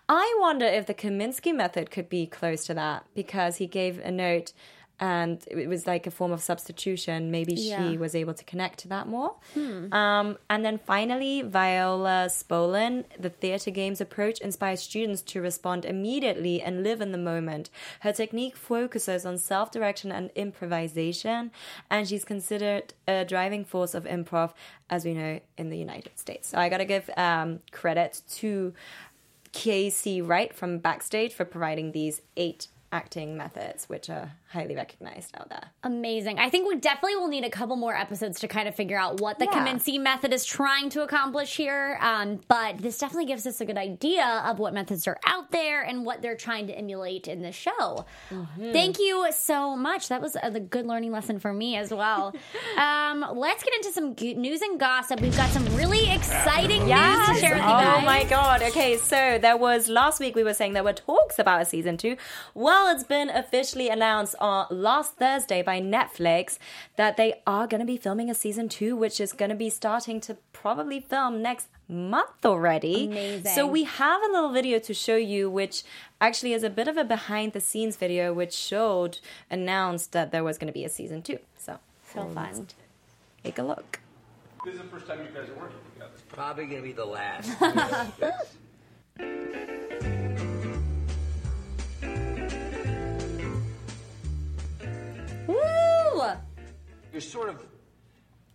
I 0.08 0.36
wonder 0.40 0.66
if 0.66 0.86
the 0.86 0.94
Kominsky 0.94 1.54
method 1.54 1.92
could 1.92 2.10
be 2.10 2.26
close 2.26 2.66
to 2.66 2.74
that 2.76 3.06
because 3.14 3.58
he 3.58 3.68
gave 3.68 4.00
a 4.00 4.12
note 4.12 4.54
and 5.00 5.44
it 5.48 5.68
was 5.68 5.88
like 5.88 6.06
a 6.08 6.12
form 6.12 6.32
of 6.32 6.42
substitution. 6.42 7.32
Maybe 7.32 7.54
Yeah. 7.54 7.90
she 7.92 7.98
was 7.98 8.14
able 8.16 8.34
to 8.34 8.44
connect 8.44 8.80
to 8.80 8.88
that 8.90 9.08
more. 9.08 9.36
Um, 9.56 10.38
and 10.50 10.66
then 10.66 10.78
finally, 10.78 11.42
Viola 11.42 12.28
Spolin, 12.30 13.06
the 13.18 13.30
theater 13.30 13.72
games 13.72 14.02
approach 14.02 14.40
inspires 14.40 14.82
students 14.82 15.22
to 15.24 15.42
respond 15.42 15.86
immediately 15.86 16.62
and 16.62 16.84
live 16.84 17.00
in 17.02 17.12
the 17.12 17.18
moment. 17.18 17.70
Her 18.02 18.12
technique 18.12 18.56
focuses 18.58 19.26
on 19.26 19.38
self 19.38 19.72
direction 19.72 20.12
and 20.12 20.32
improvisation, 20.36 21.52
and 21.90 22.08
she's 22.08 22.26
considered 22.26 22.94
a 23.08 23.26
driving 23.26 23.64
force 23.66 23.94
of 23.94 24.04
improv, 24.06 24.54
as 24.90 25.06
we 25.06 25.14
know, 25.14 25.40
in 25.58 25.70
the 25.70 25.78
United 25.78 26.18
States. 26.20 26.50
So 26.50 26.58
I 26.58 26.70
gotta 26.70 26.86
give 26.86 27.10
um, 27.18 27.60
credit 27.72 28.22
to 28.40 28.74
Casey 29.52 30.22
Wright 30.22 30.54
from 30.54 30.78
Backstage 30.78 31.34
for 31.34 31.46
providing 31.46 31.92
these 31.92 32.22
eight 32.38 32.68
acting 32.92 33.38
methods, 33.38 33.88
which 33.88 34.10
are 34.10 34.32
highly 34.50 34.76
recognized 34.76 35.36
out 35.38 35.50
there. 35.50 35.64
Amazing. 35.84 36.40
I 36.40 36.50
think 36.50 36.68
we 36.68 36.76
definitely 36.78 37.16
will 37.18 37.28
need 37.28 37.44
a 37.44 37.50
couple 37.50 37.76
more 37.76 37.96
episodes 37.96 38.40
to 38.40 38.48
kind 38.48 38.68
of 38.68 38.74
figure 38.76 38.98
out 38.98 39.22
what 39.22 39.38
the 39.38 39.46
Yeah. 39.46 39.52
Kominsky 39.66 40.02
method 40.02 40.34
is 40.34 40.44
trying 40.44 40.90
to 40.90 41.04
accomplish 41.04 41.56
here. 41.56 42.00
Um, 42.02 42.40
but 42.48 42.80
this 42.80 42.98
definitely 42.98 43.26
gives 43.28 43.46
us 43.46 43.62
a 43.62 43.66
good 43.66 43.78
idea 43.78 44.26
of 44.46 44.58
what 44.58 44.74
methods 44.74 45.08
are 45.08 45.20
out 45.28 45.52
there 45.52 45.84
and 45.84 46.04
what 46.04 46.24
they're 46.24 46.36
trying 46.36 46.66
to 46.68 46.74
emulate 46.74 47.28
in 47.28 47.44
the 47.44 47.52
show. 47.52 48.06
Mm-hmm. 48.32 48.72
Thank 48.72 48.98
you 48.98 49.28
so 49.32 49.76
much. 49.76 50.08
That 50.10 50.22
was 50.22 50.36
a, 50.36 50.48
a 50.48 50.60
good 50.60 50.88
learning 50.88 51.12
lesson 51.12 51.38
for 51.40 51.54
me 51.54 51.76
as 51.76 51.94
well. 51.94 52.34
um, 52.78 53.24
let's 53.36 53.64
get 53.64 53.76
into 53.76 53.92
some 53.92 54.16
news 54.42 54.62
and 54.64 54.80
gossip. 54.80 55.22
We've 55.22 55.38
got 55.38 55.50
some 55.52 55.66
really 55.76 56.10
exciting 56.12 56.86
news 56.88 57.28
to 57.28 57.36
share 57.36 57.54
with 57.54 57.62
you 57.64 57.70
guys. 57.70 57.98
Oh 58.02 58.06
my 58.06 58.24
god. 58.24 58.64
Okay, 58.64 58.98
so 58.98 59.38
there 59.40 59.58
was 59.58 59.88
last 59.90 60.20
week 60.20 60.36
we 60.36 60.44
were 60.44 60.56
saying 60.56 60.74
there 60.74 60.84
were 60.84 60.94
talks 60.94 61.38
about 61.38 61.62
a 61.62 61.66
season 61.66 61.96
two. 61.98 62.18
Well, 62.56 62.79
it's 62.88 63.04
been 63.04 63.30
officially 63.30 63.90
announced 63.90 64.36
on 64.40 64.68
last 64.70 65.16
Thursday 65.16 65.62
by 65.62 65.82
Netflix 65.82 66.58
that 66.96 67.18
they 67.18 67.42
are 67.46 67.68
going 67.68 67.80
to 67.80 67.86
be 67.86 67.98
filming 67.98 68.30
a 68.30 68.36
season 68.36 68.70
two, 68.70 68.96
which 68.96 69.20
is 69.20 69.34
going 69.34 69.50
to 69.50 69.56
be 69.56 69.70
starting 69.70 70.20
to 70.22 70.38
probably 70.54 71.00
film 71.00 71.42
next 71.42 71.68
month 71.88 72.46
already. 72.46 73.08
Amazing. 73.08 73.52
So 73.54 73.68
we 73.68 73.84
have 73.84 74.22
a 74.24 74.32
little 74.32 74.52
video 74.52 74.80
to 74.80 74.94
show 74.94 75.16
you, 75.16 75.50
which 75.50 75.84
actually 76.22 76.54
is 76.54 76.64
a 76.64 76.70
bit 76.70 76.88
of 76.88 76.98
a 76.98 77.04
behind 77.04 77.54
the 77.54 77.62
scenes 77.62 77.98
video, 77.98 78.34
which 78.34 78.54
showed 78.54 79.20
announced 79.50 80.12
that 80.14 80.32
there 80.32 80.44
was 80.44 80.58
going 80.58 80.68
to 80.68 80.74
be 80.74 80.86
a 80.86 80.90
season 80.90 81.22
two. 81.22 81.40
So 81.58 81.80
So 82.14 82.28
fun. 82.30 82.68
take 83.44 83.58
a 83.60 83.64
look. 83.64 84.00
This 84.66 84.76
is 84.76 84.82
the 84.82 84.88
first 84.88 85.08
time 85.08 85.20
you 85.20 85.26
guys 85.34 85.50
are 85.50 85.60
working 85.60 85.78
together. 85.94 86.12
Probably 86.28 86.66
gonna 86.66 86.82
be 86.82 86.92
the 86.92 87.06
last. 87.06 87.50
Woo! 95.54 96.24
You're 97.12 97.22
sort 97.22 97.50
of 97.50 97.66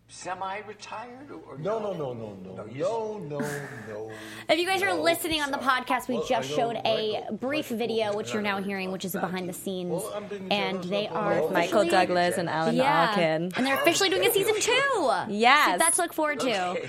semi-retired, 0.08 1.30
or 1.48 1.58
No, 1.58 1.78
no, 1.80 1.92
no, 1.92 2.12
no, 2.12 2.36
no, 2.44 2.64
No, 2.64 3.18
no, 3.18 3.38
no, 3.40 3.48
no. 3.88 4.10
If 4.48 4.58
you 4.58 4.66
guys 4.66 4.80
are 4.82 4.94
listening 4.94 5.40
on 5.42 5.50
the 5.50 5.56
podcast, 5.58 6.06
we 6.08 6.16
Well, 6.16 6.26
just 6.26 6.48
I 6.48 6.50
know 6.52 6.56
showed 6.56 6.76
a 6.84 7.12
Michael- 7.20 7.36
brief 7.36 7.64
Michael 7.70 7.76
video, 7.78 8.16
which 8.16 8.32
you're 8.32 8.42
now 8.42 8.62
hearing, 8.62 8.92
which 8.92 9.04
is 9.04 9.14
a 9.16 9.20
behind 9.20 9.48
the 9.48 9.52
scenes, 9.52 9.90
Well, 9.90 10.12
I'm 10.14 10.26
being 10.28 10.52
and 10.52 10.84
they 10.84 11.08
are 11.08 11.40
all- 11.40 11.48
Michael 11.50 11.84
Douglas 11.84 12.38
and 12.38 12.48
Alan 12.48 12.76
yeah, 12.76 13.08
Arkin. 13.08 13.50
and 13.56 13.66
they're 13.66 13.74
officially 13.80 14.08
doing 14.10 14.26
a 14.26 14.32
season 14.32 14.54
two. 14.60 15.10
Yes. 15.30 15.72
so 15.72 15.78
that's 15.78 15.98
look 15.98 16.12
forward 16.12 16.38
to. 16.40 16.88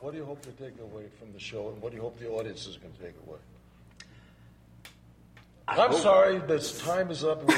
What 0.00 0.10
do 0.12 0.18
you 0.18 0.24
hope 0.24 0.42
to 0.42 0.50
take 0.52 0.78
away 0.80 1.04
from 1.20 1.32
the 1.32 1.38
show, 1.38 1.68
and 1.68 1.80
what 1.80 1.90
do 1.92 1.96
you 1.96 2.02
hope 2.02 2.18
the 2.18 2.28
audience 2.30 2.66
is 2.66 2.76
going 2.78 2.92
to 2.94 3.00
take 3.00 3.14
away? 3.28 3.38
I'm 5.66 5.92
sorry, 5.94 6.38
this 6.38 6.78
time 6.80 7.10
is 7.10 7.24
up. 7.24 7.42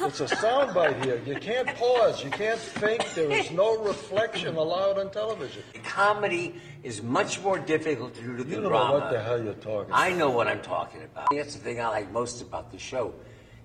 It's 0.00 0.20
a 0.20 0.26
soundbite 0.26 1.02
here. 1.04 1.18
You 1.24 1.36
can't 1.36 1.68
pause. 1.76 2.22
You 2.22 2.28
can't 2.28 2.58
think. 2.60 3.14
There 3.14 3.30
is 3.30 3.50
no 3.52 3.78
reflection 3.82 4.56
allowed 4.56 4.98
on 4.98 5.10
television. 5.10 5.62
comedy 5.82 6.60
is 6.82 7.00
much 7.02 7.40
more 7.40 7.58
difficult 7.58 8.12
to 8.16 8.20
do 8.20 8.36
than 8.36 8.48
You 8.48 8.54
don't 8.54 8.62
know 8.64 8.68
drama. 8.70 8.92
what 8.98 9.10
the 9.10 9.22
hell 9.22 9.42
you're 9.42 9.54
talking 9.54 9.86
about. 9.90 9.98
I 9.98 10.08
about. 10.08 10.18
know 10.18 10.30
what 10.30 10.48
I'm 10.48 10.60
talking 10.60 11.02
about. 11.04 11.28
That's 11.30 11.54
the 11.54 11.60
thing 11.60 11.80
I 11.80 11.88
like 11.88 12.12
most 12.12 12.42
about 12.42 12.70
the 12.70 12.78
show, 12.78 13.14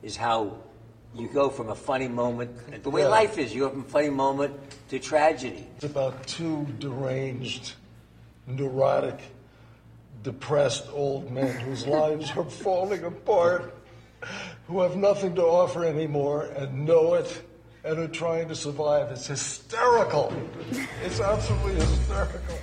is 0.02 0.16
how 0.16 0.56
you 1.14 1.28
go 1.28 1.50
from 1.50 1.70
a 1.70 1.76
funny 1.76 2.08
moment, 2.08 2.84
the 2.84 2.90
way 2.90 3.02
Yeah. 3.02 3.08
life 3.10 3.38
is. 3.38 3.54
You 3.54 3.62
go 3.62 3.70
from 3.72 3.82
a 3.82 3.84
funny 3.98 4.10
moment 4.12 4.54
to 4.90 5.00
tragedy. 5.00 5.68
It's 5.76 5.86
about 5.86 6.26
two 6.26 6.68
deranged, 6.78 7.74
neurotic, 8.48 9.20
depressed 10.24 10.88
old 10.94 11.32
men 11.32 11.60
whose 11.62 11.88
lives 11.88 12.32
are 12.36 12.44
falling 12.44 13.04
apart, 13.04 13.76
who 14.68 14.82
have 14.82 14.96
nothing 14.96 15.36
to 15.36 15.44
offer 15.44 15.86
anymore 15.86 16.46
and 16.56 16.86
know 16.86 17.14
it 17.14 17.42
and 17.84 17.98
are 18.00 18.08
trying 18.08 18.48
to 18.50 18.56
survive. 18.56 19.12
It's 19.12 19.28
hysterical. 19.28 20.34
It's 21.04 21.20
absolutely 21.20 21.76
hysterical. 21.76 22.60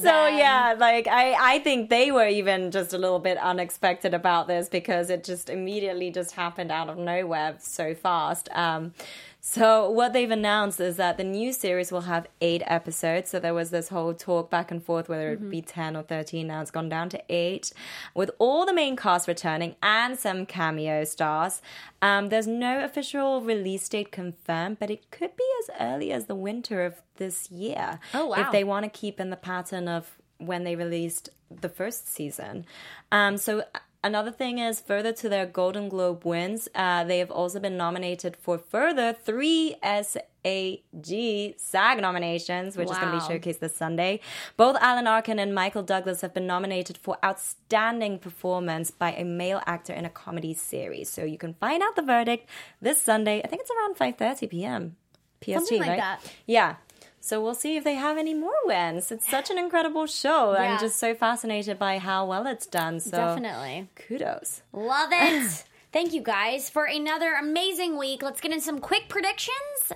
So 0.00 0.26
yeah, 0.26 0.76
like 0.78 1.08
I, 1.08 1.54
I 1.54 1.58
think 1.60 1.88
they 1.88 2.10
were 2.10 2.26
even 2.26 2.70
just 2.70 2.92
a 2.92 2.98
little 2.98 3.18
bit 3.18 3.38
unexpected 3.38 4.12
about 4.14 4.46
this 4.46 4.68
because 4.68 5.10
it 5.10 5.24
just 5.24 5.48
immediately 5.48 6.10
just 6.10 6.32
happened 6.32 6.70
out 6.70 6.88
of 6.88 6.98
nowhere 6.98 7.56
so 7.58 7.94
fast. 7.94 8.48
Um, 8.52 8.92
so 9.40 9.90
what 9.90 10.12
they've 10.12 10.30
announced 10.30 10.80
is 10.80 10.96
that 10.96 11.16
the 11.16 11.24
new 11.24 11.52
series 11.52 11.90
will 11.90 12.02
have 12.02 12.26
eight 12.40 12.62
episodes. 12.66 13.30
So 13.30 13.40
there 13.40 13.54
was 13.54 13.70
this 13.70 13.88
whole 13.88 14.14
talk 14.14 14.50
back 14.50 14.70
and 14.70 14.82
forth 14.82 15.08
whether 15.08 15.32
it 15.32 15.40
would 15.40 15.50
be 15.50 15.62
ten 15.62 15.96
or 15.96 16.02
thirteen. 16.02 16.48
Now 16.48 16.60
it's 16.60 16.70
gone 16.70 16.88
down 16.88 17.08
to 17.10 17.22
eight, 17.28 17.72
with 18.14 18.30
all 18.38 18.66
the 18.66 18.74
main 18.74 18.96
cast 18.96 19.26
returning 19.26 19.76
and 19.82 20.18
some 20.18 20.46
cameo 20.46 21.04
stars. 21.04 21.62
Um, 22.02 22.28
there's 22.28 22.46
no 22.46 22.84
official 22.84 23.40
release 23.40 23.88
date 23.88 24.12
confirmed, 24.12 24.78
but 24.78 24.90
it 24.90 25.10
could 25.10 25.36
be 25.36 25.44
as 25.62 25.70
early 25.80 26.12
as 26.12 26.26
the 26.26 26.34
winter 26.34 26.84
of 26.84 27.02
this 27.16 27.50
year. 27.50 27.98
Oh, 28.14 28.26
wow. 28.26 28.40
If 28.40 28.52
they 28.52 28.64
want 28.64 28.84
to 28.84 28.90
keep 28.90 29.20
in 29.20 29.30
the 29.30 29.36
pattern 29.36 29.88
of 29.88 30.18
when 30.38 30.64
they 30.64 30.76
released 30.76 31.28
the 31.50 31.68
first 31.68 32.08
season. 32.08 32.64
Um, 33.12 33.36
so 33.36 33.64
another 34.02 34.30
thing 34.30 34.58
is 34.58 34.80
further 34.80 35.12
to 35.12 35.28
their 35.28 35.46
Golden 35.46 35.88
Globe 35.88 36.24
wins, 36.24 36.68
uh, 36.74 37.04
they 37.04 37.18
have 37.18 37.30
also 37.30 37.60
been 37.60 37.76
nominated 37.76 38.36
for 38.36 38.58
further 38.58 39.12
three 39.12 39.76
SAG 39.82 41.54
SAG 41.58 42.00
nominations, 42.00 42.76
which 42.76 42.90
is 42.90 42.98
going 42.98 43.12
to 43.12 43.18
be 43.18 43.38
showcased 43.38 43.58
this 43.58 43.76
Sunday. 43.76 44.20
Both 44.56 44.76
Alan 44.80 45.06
Arkin 45.06 45.38
and 45.38 45.54
Michael 45.54 45.82
Douglas 45.82 46.22
have 46.22 46.32
been 46.32 46.46
nominated 46.46 46.96
for 46.96 47.18
outstanding 47.24 48.18
performance 48.18 48.90
by 48.90 49.12
a 49.12 49.24
male 49.24 49.60
actor 49.66 49.92
in 49.92 50.04
a 50.04 50.10
comedy 50.10 50.54
series. 50.54 51.10
So 51.10 51.24
you 51.24 51.38
can 51.38 51.54
find 51.54 51.82
out 51.82 51.96
the 51.96 52.02
verdict 52.02 52.48
this 52.80 53.00
Sunday. 53.02 53.42
I 53.44 53.48
think 53.48 53.62
it's 53.62 53.70
around 53.70 53.96
5:30 53.96 54.50
p.m. 54.50 54.96
PST, 55.42 55.54
Something 55.54 55.80
like 55.80 55.88
right? 55.90 55.98
that. 55.98 56.20
Yeah. 56.46 56.76
So 57.20 57.42
we'll 57.42 57.54
see 57.54 57.76
if 57.76 57.84
they 57.84 57.94
have 57.94 58.16
any 58.16 58.34
more 58.34 58.54
wins. 58.64 59.12
It's 59.12 59.28
such 59.28 59.50
an 59.50 59.58
incredible 59.58 60.06
show. 60.06 60.52
Yeah. 60.54 60.72
I'm 60.74 60.80
just 60.80 60.98
so 60.98 61.14
fascinated 61.14 61.78
by 61.78 61.98
how 61.98 62.26
well 62.26 62.46
it's 62.46 62.66
done. 62.66 62.98
So 63.00 63.10
Definitely. 63.12 63.88
kudos. 63.94 64.62
Love 64.72 65.10
it. 65.12 65.64
Thank 65.92 66.12
you 66.12 66.22
guys 66.22 66.70
for 66.70 66.84
another 66.84 67.34
amazing 67.34 67.98
week. 67.98 68.22
Let's 68.22 68.40
get 68.40 68.52
in 68.52 68.60
some 68.60 68.78
quick 68.78 69.08
predictions 69.08 69.92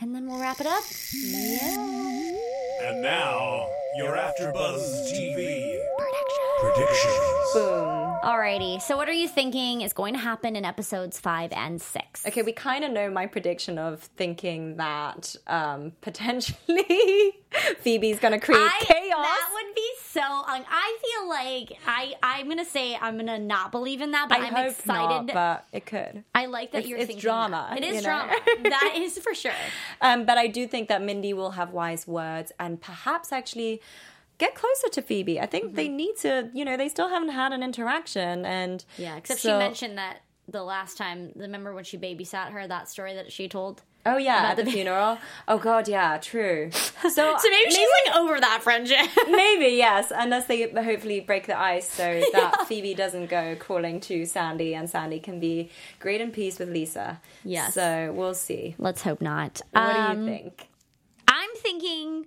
and 0.00 0.14
then 0.14 0.26
we'll 0.26 0.40
wrap 0.40 0.60
it 0.60 0.66
up. 0.66 0.84
And 2.82 3.02
now, 3.02 3.66
your 3.96 4.16
AfterBuzz 4.16 5.12
TV 5.12 5.78
predictions. 6.60 8.09
Alrighty. 8.22 8.82
So, 8.82 8.98
what 8.98 9.08
are 9.08 9.14
you 9.14 9.26
thinking 9.26 9.80
is 9.80 9.94
going 9.94 10.12
to 10.12 10.20
happen 10.20 10.54
in 10.54 10.64
episodes 10.66 11.18
five 11.18 11.52
and 11.52 11.80
six? 11.80 12.26
Okay, 12.26 12.42
we 12.42 12.52
kind 12.52 12.84
of 12.84 12.92
know 12.92 13.10
my 13.10 13.26
prediction 13.26 13.78
of 13.78 14.00
thinking 14.00 14.76
that 14.76 15.34
um, 15.46 15.92
potentially 16.02 17.32
Phoebe's 17.78 18.18
going 18.18 18.38
to 18.38 18.38
create 18.44 18.60
I, 18.60 18.78
chaos. 18.84 19.24
That 19.24 19.50
would 19.54 19.74
be 19.74 19.88
so. 20.04 20.20
Like, 20.20 20.66
I 20.70 20.98
feel 21.02 21.28
like 21.30 21.78
I. 21.86 22.14
I'm 22.22 22.46
gonna 22.48 22.64
say 22.64 22.94
I'm 23.00 23.16
gonna 23.16 23.38
not 23.38 23.72
believe 23.72 24.02
in 24.02 24.10
that, 24.10 24.28
but 24.28 24.40
I 24.40 24.46
am 24.48 24.54
hope 24.54 24.70
excited. 24.72 25.26
not, 25.26 25.32
but 25.32 25.66
it 25.72 25.86
could. 25.86 26.22
I 26.34 26.44
like 26.46 26.72
that 26.72 26.78
It's- 26.78 26.90
you're 26.90 26.98
it's 26.98 27.06
thinking 27.06 27.22
drama, 27.22 27.68
that. 27.70 27.78
It 27.78 27.84
is 27.84 28.02
know? 28.02 28.10
drama. 28.10 28.34
that 28.64 28.94
is 28.98 29.18
for 29.18 29.34
sure. 29.34 29.52
Um, 30.02 30.26
but 30.26 30.36
I 30.36 30.46
do 30.46 30.66
think 30.66 30.88
that 30.88 31.00
Mindy 31.02 31.32
will 31.32 31.52
have 31.52 31.72
wise 31.72 32.06
words 32.06 32.52
and 32.60 32.80
perhaps 32.80 33.32
actually 33.32 33.80
get 34.40 34.54
closer 34.56 34.88
to 34.94 35.02
Phoebe. 35.02 35.38
I 35.38 35.46
think 35.46 35.76
they 35.76 35.86
need 35.88 36.16
to, 36.22 36.50
you 36.52 36.64
know, 36.64 36.76
they 36.76 36.88
still 36.88 37.08
haven't 37.08 37.28
had 37.30 37.52
an 37.52 37.62
interaction. 37.62 38.44
And 38.44 38.84
Yeah, 38.96 39.16
except 39.16 39.40
she 39.40 39.48
mentioned 39.52 39.98
that 39.98 40.22
the 40.48 40.64
last 40.64 40.96
time. 40.98 41.30
Remember 41.36 41.72
when 41.72 41.84
she 41.84 41.96
babysat 41.96 42.50
her? 42.50 42.66
That 42.66 42.88
story 42.88 43.14
that 43.14 43.30
she 43.30 43.48
told. 43.48 43.82
Oh 44.06 44.16
yeah, 44.16 44.48
at 44.50 44.56
the 44.56 44.62
the- 44.64 44.70
funeral. 44.72 45.18
Oh 45.46 45.58
god, 45.58 45.86
yeah, 45.86 46.16
true. 46.18 46.70
So, 47.02 47.08
So 47.38 47.48
maybe 47.50 47.70
she's 47.70 47.88
like 48.06 48.16
over 48.16 48.38
that 48.40 48.62
friendship. 48.62 49.06
maybe 49.30 49.68
yes, 49.76 50.12
unless 50.14 50.46
they 50.46 50.68
hopefully 50.70 51.20
break 51.20 51.46
the 51.46 51.58
ice 51.58 51.88
so 51.90 52.20
that 52.32 52.66
Phoebe 52.68 52.92
doesn't 52.94 53.30
go 53.30 53.56
crawling 53.58 54.00
to 54.00 54.24
Sandy, 54.26 54.74
and 54.74 54.88
Sandy 54.90 55.18
can 55.20 55.40
be 55.40 55.70
great 55.98 56.20
in 56.20 56.30
peace 56.30 56.58
with 56.58 56.68
Lisa. 56.70 57.20
Yes. 57.44 57.72
So 57.74 58.12
we'll 58.14 58.34
see. 58.34 58.74
Let's 58.78 59.02
hope 59.02 59.20
not. 59.22 59.60
What 59.72 59.82
Um, 59.96 60.16
do 60.26 60.30
you 60.32 60.38
think? 60.38 60.68
I'm 61.28 61.50
thinking 61.56 62.26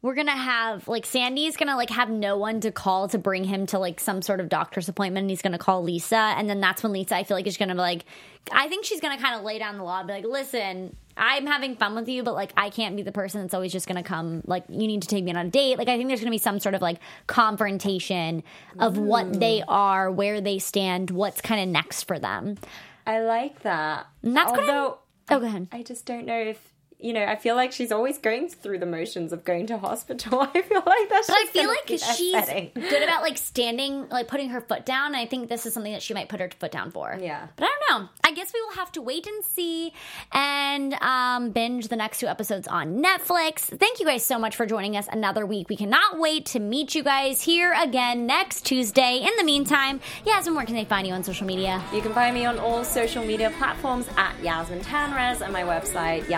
we're 0.00 0.14
gonna 0.14 0.30
have 0.30 0.86
like 0.86 1.04
Sandy's 1.04 1.56
gonna 1.56 1.76
like 1.76 1.90
have 1.90 2.08
no 2.08 2.36
one 2.36 2.60
to 2.60 2.70
call 2.70 3.08
to 3.08 3.18
bring 3.18 3.44
him 3.44 3.66
to 3.66 3.78
like 3.78 3.98
some 3.98 4.22
sort 4.22 4.40
of 4.40 4.48
doctor's 4.48 4.88
appointment 4.88 5.24
and 5.24 5.30
he's 5.30 5.42
gonna 5.42 5.58
call 5.58 5.82
Lisa 5.82 6.16
and 6.16 6.48
then 6.48 6.60
that's 6.60 6.82
when 6.82 6.92
Lisa 6.92 7.16
I 7.16 7.24
feel 7.24 7.36
like 7.36 7.46
is 7.46 7.56
gonna 7.56 7.74
be 7.74 7.80
like 7.80 8.04
I 8.52 8.68
think 8.68 8.84
she's 8.84 9.00
gonna 9.00 9.18
kind 9.18 9.34
of 9.34 9.42
lay 9.42 9.58
down 9.58 9.76
the 9.76 9.84
law 9.84 9.98
and 9.98 10.06
be 10.06 10.14
like, 10.14 10.24
listen, 10.24 10.96
I'm 11.16 11.46
having 11.46 11.76
fun 11.76 11.94
with 11.94 12.08
you, 12.08 12.22
but 12.22 12.34
like 12.34 12.52
I 12.56 12.70
can't 12.70 12.96
be 12.96 13.02
the 13.02 13.12
person 13.12 13.40
that's 13.42 13.54
always 13.54 13.72
just 13.72 13.88
gonna 13.88 14.04
come 14.04 14.42
like 14.46 14.64
you 14.68 14.86
need 14.86 15.02
to 15.02 15.08
take 15.08 15.24
me 15.24 15.32
on 15.32 15.36
a 15.36 15.50
date. 15.50 15.78
Like 15.78 15.88
I 15.88 15.96
think 15.96 16.08
there's 16.08 16.20
gonna 16.20 16.30
be 16.30 16.38
some 16.38 16.60
sort 16.60 16.74
of 16.76 16.82
like 16.82 16.98
confrontation 17.26 18.44
of 18.78 18.98
what 18.98 19.32
mm. 19.32 19.40
they 19.40 19.64
are, 19.66 20.10
where 20.10 20.40
they 20.40 20.60
stand, 20.60 21.10
what's 21.10 21.40
kind 21.40 21.60
of 21.60 21.68
next 21.68 22.04
for 22.04 22.18
them. 22.18 22.56
I 23.04 23.20
like 23.20 23.62
that. 23.62 24.06
And 24.22 24.36
that's 24.36 24.52
gonna- 24.52 24.62
Although, 24.62 24.98
Oh, 25.30 25.40
go 25.40 25.46
ahead. 25.46 25.68
I 25.72 25.82
just 25.82 26.06
don't 26.06 26.24
know 26.24 26.40
if 26.40 26.72
you 26.98 27.12
know. 27.12 27.24
I 27.24 27.36
feel 27.36 27.54
like 27.56 27.72
she's 27.72 27.92
always 27.92 28.18
going 28.18 28.48
through 28.48 28.78
the 28.78 28.86
motions 28.86 29.32
of 29.32 29.44
going 29.44 29.66
to 29.68 29.78
hospital. 29.78 30.40
I 30.54 30.62
feel 30.62 30.82
like 30.84 31.08
that's. 31.08 31.26
But 31.26 31.36
I 31.36 31.46
feel 31.46 31.68
like 31.68 31.86
be 31.86 31.98
she's 31.98 32.32
setting. 32.32 32.70
good 32.74 33.02
about 33.02 33.22
like 33.22 33.38
standing, 33.38 34.08
like 34.08 34.28
putting 34.28 34.50
her 34.50 34.60
foot 34.60 34.84
down. 34.86 35.08
And 35.08 35.16
I 35.16 35.26
think 35.26 35.48
this 35.48 35.66
is 35.66 35.74
something 35.74 35.92
that 35.92 36.02
she 36.02 36.14
might 36.14 36.28
put 36.28 36.40
her 36.40 36.50
foot 36.58 36.72
down 36.72 36.90
for. 36.90 37.16
Yeah. 37.20 37.48
But 37.56 37.64
I 37.64 37.68
don't 37.88 38.02
know. 38.02 38.08
I 38.24 38.32
guess 38.32 38.52
we 38.52 38.60
will 38.62 38.74
have 38.74 38.92
to 38.92 39.02
wait 39.02 39.26
and 39.26 39.44
see 39.44 39.92
and 40.32 40.94
um, 40.94 41.50
binge 41.50 41.88
the 41.88 41.96
next 41.96 42.18
two 42.18 42.26
episodes 42.26 42.68
on 42.68 43.02
Netflix. 43.02 43.60
Thank 43.78 44.00
you 44.00 44.06
guys 44.06 44.24
so 44.24 44.38
much 44.38 44.56
for 44.56 44.66
joining 44.66 44.96
us 44.96 45.08
another 45.10 45.46
week. 45.46 45.68
We 45.68 45.76
cannot 45.76 46.18
wait 46.18 46.46
to 46.46 46.60
meet 46.60 46.94
you 46.94 47.02
guys 47.02 47.42
here 47.42 47.74
again 47.78 48.26
next 48.26 48.62
Tuesday. 48.66 49.18
In 49.18 49.30
the 49.36 49.44
meantime, 49.44 50.00
Yasmin, 50.26 50.54
where 50.54 50.66
can 50.66 50.74
they 50.74 50.84
find 50.84 51.06
you 51.06 51.14
on 51.14 51.22
social 51.24 51.46
media? 51.46 51.82
You 51.92 52.02
can 52.02 52.12
find 52.12 52.34
me 52.34 52.44
on 52.44 52.58
all 52.58 52.84
social 52.84 53.24
media 53.24 53.50
platforms 53.58 54.06
at 54.16 54.34
Yasmin 54.42 54.80
Tanres 54.80 55.42
and 55.42 55.52
my 55.52 55.62
website 55.62 56.28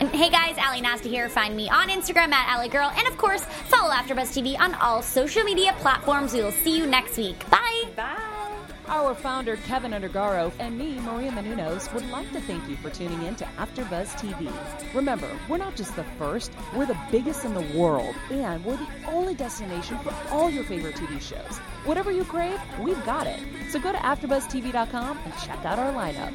And 0.00 0.10
hey 0.10 0.30
guys, 0.30 0.56
Ali 0.58 0.80
Nasta 0.80 1.08
here. 1.08 1.28
Find 1.28 1.56
me 1.56 1.68
on 1.70 1.88
Instagram 1.88 2.32
at 2.32 2.56
Ali 2.56 2.68
Girl, 2.68 2.90
and 2.96 3.06
of 3.06 3.16
course, 3.16 3.44
follow 3.44 3.90
AfterBuzz 3.92 4.36
TV 4.36 4.58
on 4.58 4.74
all 4.74 5.02
social 5.02 5.44
media 5.44 5.74
platforms. 5.78 6.32
We 6.32 6.42
will 6.42 6.50
see 6.50 6.76
you 6.76 6.86
next 6.86 7.16
week. 7.16 7.38
Bye. 7.50 7.84
Bye. 7.94 8.32
Our 8.88 9.14
founder, 9.14 9.56
Keven 9.56 9.92
Undergaro, 9.92 10.52
and 10.58 10.76
me, 10.76 10.98
Maria 11.00 11.30
Menounos, 11.30 11.92
would 11.94 12.08
like 12.10 12.30
to 12.32 12.40
thank 12.40 12.68
you 12.68 12.76
for 12.76 12.90
tuning 12.90 13.22
in 13.22 13.36
to 13.36 13.44
AfterBuzz 13.56 14.08
TV. 14.18 14.52
Remember, 14.92 15.28
we're 15.48 15.56
not 15.56 15.76
just 15.76 15.94
the 15.94 16.04
first, 16.18 16.52
we're 16.76 16.86
the 16.86 16.98
biggest 17.10 17.44
in 17.44 17.54
the 17.54 17.78
world, 17.78 18.14
and 18.30 18.64
we're 18.64 18.76
the 18.76 18.88
only 19.06 19.34
destination 19.34 19.98
for 19.98 20.12
all 20.30 20.50
your 20.50 20.64
favorite 20.64 20.96
TV 20.96 21.20
shows. 21.20 21.58
Whatever 21.86 22.10
you 22.10 22.24
crave, 22.24 22.60
we've 22.80 23.02
got 23.06 23.26
it. 23.28 23.38
So 23.70 23.78
go 23.78 23.92
to 23.92 23.98
AfterBuzzTV.com 23.98 25.18
and 25.24 25.38
check 25.38 25.64
out 25.64 25.78
our 25.78 25.92
lineup. 25.92 26.34